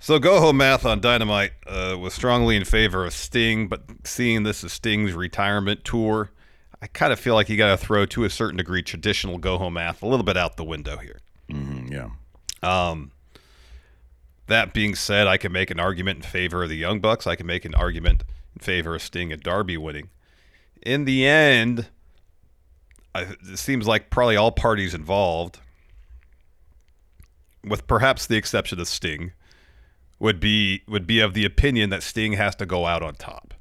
So 0.00 0.18
go 0.18 0.40
home 0.40 0.56
math 0.56 0.84
on 0.84 1.00
Dynamite 1.00 1.52
uh, 1.66 1.96
was 1.98 2.14
strongly 2.14 2.56
in 2.56 2.64
favor 2.64 3.04
of 3.04 3.12
Sting, 3.12 3.68
but 3.68 3.82
seeing 4.04 4.42
this 4.44 4.62
as 4.64 4.72
Sting's 4.72 5.12
retirement 5.12 5.84
tour, 5.84 6.30
I 6.80 6.86
kind 6.86 7.12
of 7.12 7.18
feel 7.18 7.34
like 7.34 7.48
you 7.48 7.56
got 7.56 7.78
to 7.78 7.84
throw 7.84 8.06
to 8.06 8.24
a 8.24 8.30
certain 8.30 8.56
degree 8.56 8.82
traditional 8.82 9.38
go 9.38 9.58
home 9.58 9.74
math 9.74 10.02
a 10.02 10.06
little 10.06 10.24
bit 10.24 10.36
out 10.36 10.56
the 10.56 10.64
window 10.64 10.96
here. 10.96 11.18
Mm, 11.50 11.90
yeah. 11.90 12.10
Um, 12.62 13.10
that 14.46 14.72
being 14.72 14.94
said, 14.94 15.26
I 15.26 15.36
can 15.36 15.52
make 15.52 15.70
an 15.70 15.80
argument 15.80 16.18
in 16.18 16.22
favor 16.22 16.62
of 16.62 16.68
the 16.68 16.76
Young 16.76 17.00
Bucks. 17.00 17.26
I 17.26 17.36
can 17.36 17.46
make 17.46 17.64
an 17.64 17.74
argument 17.74 18.24
in 18.54 18.60
favor 18.60 18.94
of 18.94 19.02
Sting 19.02 19.32
and 19.32 19.42
Darby 19.42 19.76
winning. 19.76 20.08
In 20.82 21.04
the 21.04 21.26
end, 21.26 21.88
I, 23.14 23.22
it 23.22 23.58
seems 23.58 23.86
like 23.86 24.10
probably 24.10 24.36
all 24.36 24.52
parties 24.52 24.94
involved, 24.94 25.58
with 27.64 27.86
perhaps 27.86 28.26
the 28.26 28.36
exception 28.36 28.78
of 28.78 28.88
Sting, 28.88 29.32
would 30.18 30.40
be 30.40 30.82
would 30.88 31.06
be 31.06 31.20
of 31.20 31.34
the 31.34 31.44
opinion 31.44 31.90
that 31.90 32.02
Sting 32.02 32.34
has 32.34 32.54
to 32.56 32.66
go 32.66 32.86
out 32.86 33.02
on 33.02 33.14
top. 33.14 33.54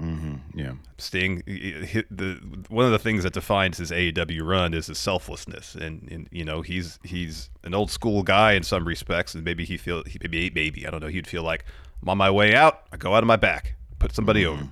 Mm-hmm. 0.00 0.58
Yeah. 0.58 0.72
Sting, 0.98 1.42
he- 1.46 1.84
he- 1.86 2.04
the 2.10 2.34
one 2.68 2.84
of 2.84 2.92
the 2.92 2.98
things 2.98 3.22
that 3.22 3.32
defines 3.32 3.78
his 3.78 3.90
AEW 3.90 4.42
run 4.46 4.74
is 4.74 4.88
his 4.88 4.98
selflessness, 4.98 5.74
and, 5.74 6.06
and 6.10 6.28
you 6.30 6.44
know 6.44 6.60
he's 6.62 6.98
he's 7.02 7.48
an 7.64 7.74
old 7.74 7.90
school 7.90 8.22
guy 8.22 8.52
in 8.52 8.62
some 8.62 8.86
respects, 8.86 9.34
and 9.34 9.42
maybe 9.44 9.64
he 9.64 9.76
feel 9.76 10.04
he 10.04 10.18
maybe 10.20 10.50
maybe 10.54 10.86
I 10.86 10.90
don't 10.90 11.00
know 11.00 11.08
he'd 11.08 11.26
feel 11.26 11.42
like 11.42 11.64
I'm 12.02 12.08
on 12.10 12.18
my 12.18 12.30
way 12.30 12.54
out, 12.54 12.82
I 12.92 12.96
go 12.98 13.14
out 13.14 13.22
of 13.22 13.26
my 13.26 13.36
back, 13.36 13.74
put 13.98 14.14
somebody 14.14 14.44
mm-hmm. 14.44 14.64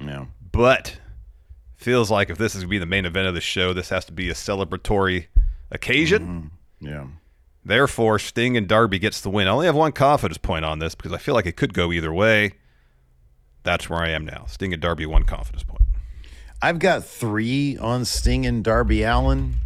over, 0.00 0.10
Yeah. 0.10 0.24
but 0.50 0.98
feels 1.76 2.10
like 2.10 2.28
if 2.30 2.38
this 2.38 2.56
is 2.56 2.62
gonna 2.62 2.70
be 2.70 2.78
the 2.78 2.86
main 2.86 3.04
event 3.04 3.28
of 3.28 3.34
the 3.34 3.40
show, 3.40 3.72
this 3.72 3.90
has 3.90 4.04
to 4.06 4.12
be 4.12 4.30
a 4.30 4.34
celebratory 4.34 5.26
occasion. 5.70 6.50
Mm-hmm. 6.80 6.88
Yeah. 6.88 7.06
Therefore, 7.64 8.18
Sting 8.18 8.56
and 8.56 8.68
Darby 8.68 8.98
gets 8.98 9.20
the 9.20 9.30
win. 9.30 9.48
I 9.48 9.50
only 9.50 9.66
have 9.66 9.74
one 9.74 9.92
confidence 9.92 10.38
point 10.38 10.64
on 10.64 10.78
this 10.78 10.94
because 10.94 11.12
I 11.12 11.18
feel 11.18 11.34
like 11.34 11.46
it 11.46 11.56
could 11.56 11.74
go 11.74 11.92
either 11.92 12.12
way. 12.12 12.52
That's 13.66 13.90
where 13.90 13.98
I 13.98 14.10
am 14.10 14.24
now. 14.24 14.44
Sting 14.46 14.72
and 14.72 14.80
Darby, 14.80 15.06
one 15.06 15.24
confidence 15.24 15.64
point. 15.64 15.82
I've 16.62 16.78
got 16.78 17.04
three 17.04 17.76
on 17.76 18.04
Sting 18.04 18.46
and 18.46 18.62
Darby 18.62 19.02
Allin. 19.02 19.56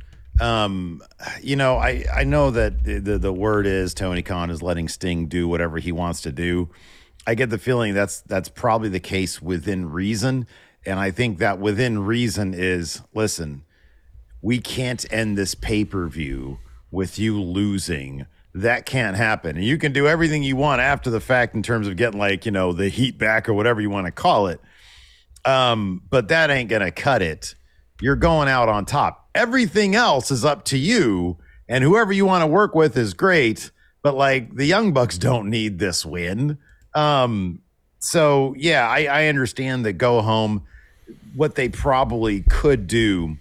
Um, 0.40 1.02
you 1.42 1.54
know, 1.54 1.76
I, 1.76 2.06
I 2.12 2.24
know 2.24 2.50
that 2.50 2.82
the, 2.82 3.18
the 3.18 3.32
word 3.32 3.66
is 3.66 3.92
Tony 3.92 4.22
Khan 4.22 4.48
is 4.48 4.62
letting 4.62 4.88
Sting 4.88 5.26
do 5.26 5.46
whatever 5.46 5.78
he 5.78 5.92
wants 5.92 6.22
to 6.22 6.32
do. 6.32 6.70
I 7.26 7.34
get 7.34 7.50
the 7.50 7.58
feeling 7.58 7.92
that's 7.92 8.22
that's 8.22 8.48
probably 8.48 8.88
the 8.88 9.00
case 9.00 9.42
within 9.42 9.90
reason, 9.90 10.46
and 10.86 10.98
I 10.98 11.10
think 11.10 11.38
that 11.38 11.58
within 11.58 12.06
reason 12.06 12.54
is 12.54 13.02
listen, 13.12 13.64
we 14.40 14.60
can't 14.60 15.04
end 15.12 15.36
this 15.36 15.54
pay 15.54 15.84
per 15.84 16.08
view 16.08 16.58
with 16.90 17.18
you 17.18 17.38
losing. 17.38 18.24
That 18.54 18.84
can't 18.84 19.16
happen. 19.16 19.56
And 19.56 19.64
you 19.64 19.78
can 19.78 19.92
do 19.92 20.08
everything 20.08 20.42
you 20.42 20.56
want 20.56 20.80
after 20.80 21.08
the 21.08 21.20
fact 21.20 21.54
in 21.54 21.62
terms 21.62 21.86
of 21.86 21.96
getting 21.96 22.18
like 22.18 22.44
you 22.44 22.52
know 22.52 22.72
the 22.72 22.88
heat 22.88 23.16
back 23.18 23.48
or 23.48 23.54
whatever 23.54 23.80
you 23.80 23.90
want 23.90 24.06
to 24.06 24.12
call 24.12 24.48
it. 24.48 24.60
Um, 25.44 26.02
but 26.10 26.28
that 26.28 26.50
ain't 26.50 26.68
gonna 26.68 26.90
cut 26.90 27.22
it. 27.22 27.54
You're 28.00 28.16
going 28.16 28.48
out 28.48 28.68
on 28.68 28.86
top. 28.86 29.28
Everything 29.34 29.94
else 29.94 30.30
is 30.30 30.44
up 30.44 30.64
to 30.66 30.78
you, 30.78 31.38
and 31.68 31.84
whoever 31.84 32.12
you 32.12 32.26
want 32.26 32.42
to 32.42 32.46
work 32.46 32.74
with 32.74 32.96
is 32.96 33.14
great. 33.14 33.70
But 34.02 34.14
like 34.16 34.56
the 34.56 34.64
Young 34.64 34.92
Bucks 34.92 35.16
don't 35.18 35.48
need 35.48 35.78
this 35.78 36.04
win. 36.04 36.58
Um, 36.94 37.60
so 38.00 38.54
yeah, 38.58 38.88
I, 38.88 39.04
I 39.04 39.26
understand 39.26 39.84
that 39.84 39.94
go 39.94 40.22
home. 40.22 40.64
What 41.34 41.54
they 41.54 41.68
probably 41.68 42.42
could 42.42 42.88
do 42.88 43.36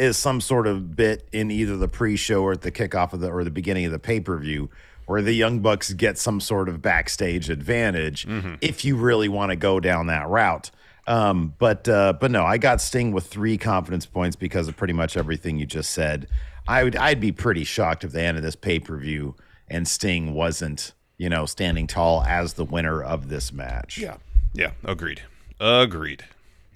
is 0.00 0.16
some 0.16 0.40
sort 0.40 0.66
of 0.66 0.96
bit 0.96 1.28
in 1.32 1.50
either 1.50 1.76
the 1.76 1.88
pre-show 1.88 2.42
or 2.42 2.52
at 2.52 2.62
the 2.62 2.72
kickoff 2.72 3.12
of 3.12 3.20
the 3.20 3.28
or 3.30 3.44
the 3.44 3.50
beginning 3.50 3.84
of 3.84 3.92
the 3.92 3.98
pay-per-view 3.98 4.68
where 5.06 5.22
the 5.22 5.32
young 5.32 5.58
bucks 5.60 5.92
get 5.92 6.16
some 6.18 6.40
sort 6.40 6.68
of 6.68 6.80
backstage 6.80 7.50
advantage 7.50 8.26
if 8.60 8.84
you 8.84 8.96
really 8.96 9.28
want 9.28 9.50
to 9.50 9.56
go 9.56 9.80
down 9.80 10.06
that 10.06 10.28
route 10.28 10.70
um, 11.06 11.54
but 11.58 11.88
uh, 11.88 12.12
but 12.20 12.30
no 12.30 12.44
i 12.44 12.56
got 12.58 12.80
sting 12.80 13.12
with 13.12 13.26
three 13.26 13.58
confidence 13.58 14.06
points 14.06 14.36
because 14.36 14.68
of 14.68 14.76
pretty 14.76 14.92
much 14.94 15.16
everything 15.16 15.58
you 15.58 15.66
just 15.66 15.90
said 15.90 16.26
i 16.68 16.84
would 16.84 16.94
i'd 16.96 17.20
be 17.20 17.32
pretty 17.32 17.64
shocked 17.64 18.04
if 18.04 18.12
the 18.12 18.20
end 18.22 18.36
of 18.36 18.42
this 18.42 18.56
pay-per-view 18.56 19.34
and 19.68 19.86
sting 19.88 20.32
wasn't 20.34 20.92
you 21.18 21.28
know 21.28 21.44
standing 21.46 21.86
tall 21.86 22.22
as 22.24 22.52
the 22.54 22.64
winner 22.64 23.02
of 23.02 23.28
this 23.28 23.52
match 23.52 23.98
Yeah. 23.98 24.16
Yeah. 24.52 24.72
Agreed. 24.84 25.22
Agreed. 25.60 26.24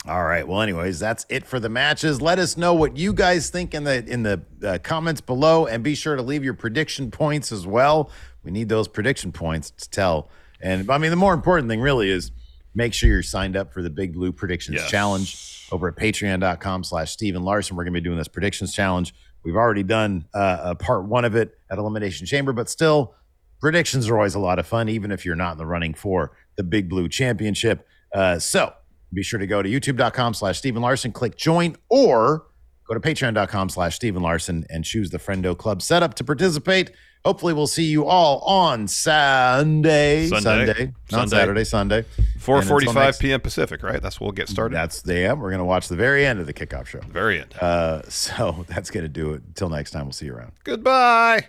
All 0.07 0.25
right. 0.25 0.47
Well, 0.47 0.61
anyways, 0.61 0.99
that's 0.99 1.25
it 1.31 1.47
for 1.47 1.59
the 1.59 1.71
matches. 1.71 2.21
Let 2.21 2.39
us 2.39 2.59
know 2.59 2.75
what 2.75 2.97
you 2.99 3.15
guys 3.15 3.49
think 3.49 3.73
in 3.73 3.85
the 3.85 4.05
in 4.05 4.23
the 4.23 4.43
uh, 4.63 4.79
comments 4.83 5.23
below, 5.23 5.67
and 5.67 5.83
be 5.83 5.95
sure 5.95 6.15
to 6.15 6.23
leave 6.23 6.45
your 6.45 6.53
prediction 6.55 7.11
points 7.11 7.51
as 7.51 7.67
well. 7.67 8.11
We 8.43 8.51
need 8.51 8.69
those 8.69 8.87
prediction 8.87 9.33
points 9.33 9.71
to 9.71 9.89
tell. 9.89 10.29
And 10.61 10.91
I 10.91 10.99
mean, 10.99 11.11
the 11.11 11.17
more 11.17 11.33
important 11.33 11.69
thing 11.71 11.81
really 11.81 12.11
is 12.11 12.33
make 12.75 12.93
sure 12.93 13.09
you're 13.09 13.23
signed 13.23 13.57
up 13.57 13.73
for 13.73 13.81
the 13.83 13.89
Big 13.89 14.13
Blue 14.13 14.31
Predictions 14.31 14.77
Yes. 14.77 14.91
Challenge 14.91 15.69
over 15.73 15.89
at 15.89 15.97
Patreon.com/slash 15.97 17.11
Steve 17.11 17.35
and 17.35 17.45
Larson. 17.45 17.75
We're 17.75 17.85
going 17.85 17.95
to 17.95 18.01
be 18.01 18.05
doing 18.05 18.19
this 18.19 18.29
predictions 18.29 18.75
challenge. 18.75 19.15
We've 19.43 19.57
already 19.57 19.83
done 19.83 20.27
uh, 20.35 20.59
a 20.65 20.75
part 20.75 21.07
one 21.07 21.25
of 21.25 21.35
it 21.35 21.57
at 21.71 21.79
Elimination 21.79 22.27
Chamber, 22.27 22.53
but 22.53 22.69
still, 22.69 23.15
predictions 23.59 24.09
are 24.09 24.17
always 24.17 24.35
a 24.35 24.39
lot 24.39 24.59
of 24.59 24.67
fun, 24.67 24.91
even 24.91 25.11
if 25.11 25.25
you're 25.25 25.35
not 25.35 25.53
in 25.53 25.59
the 25.59 25.67
running 25.67 25.95
for 25.95 26.37
the 26.57 26.63
Big 26.63 26.91
Blue 26.91 27.09
Championship. 27.09 27.87
Uh, 28.13 28.39
so 28.39 28.73
be 29.15 29.23
sure 29.23 29.39
to 29.39 29.47
go 29.47 29.63
to 29.63 29.69
youtube.com 29.69 30.35
slash 30.35 30.59
Steve 30.59 30.77
and 30.77 30.83
Larson, 30.83 31.13
click 31.13 31.37
join, 31.37 31.77
or 31.89 32.47
go 32.87 32.95
to 32.95 33.01
patreon.com 33.01 33.69
slash 33.69 33.97
Steve 33.97 34.17
and 34.17 34.25
Larson 34.25 34.65
and 34.71 34.85
choose 34.85 35.11
the 35.11 35.19
Friendo 35.19 35.57
Club 35.57 35.83
setup 35.83 36.15
to 36.15 36.25
participate. 36.25 36.91
Hopefully, 37.25 37.55
we'll 37.55 37.67
see 37.67 37.85
you 37.85 38.05
all 38.05 38.41
on 38.41 38.87
Sunday. 38.87 40.27
Sunday. 40.27 40.93
Not 41.11 41.31
Sunday. 41.31 41.37
Saturday, 41.37 41.65
Sunday. 41.65 42.05
4:45 42.39 43.19
p.m. 43.19 43.41
Pacific, 43.41 43.83
right? 43.83 44.03
That's 44.03 44.21
we'll 44.21 44.33
get 44.33 44.51
started. 44.51 44.77
That's 44.77 45.01
the 45.01 45.21
yeah. 45.21 45.33
We're 45.33 45.51
gonna 45.51 45.65
watch 45.65 45.89
the 45.89 45.97
very 45.97 46.27
end 46.27 46.39
of 46.39 46.47
the 46.47 46.53
kickoff 46.53 46.85
show. 46.87 47.01
The 47.01 47.07
very 47.07 47.41
end. 47.41 47.55
Uh, 47.59 48.03
so 48.09 48.67
that's 48.69 48.91
gonna 48.91 49.09
do 49.09 49.33
it. 49.33 49.43
Until 49.47 49.71
next 49.71 49.93
time, 49.93 50.05
we'll 50.05 50.13
see 50.13 50.27
you 50.27 50.35
around. 50.35 50.53
Goodbye. 50.65 51.49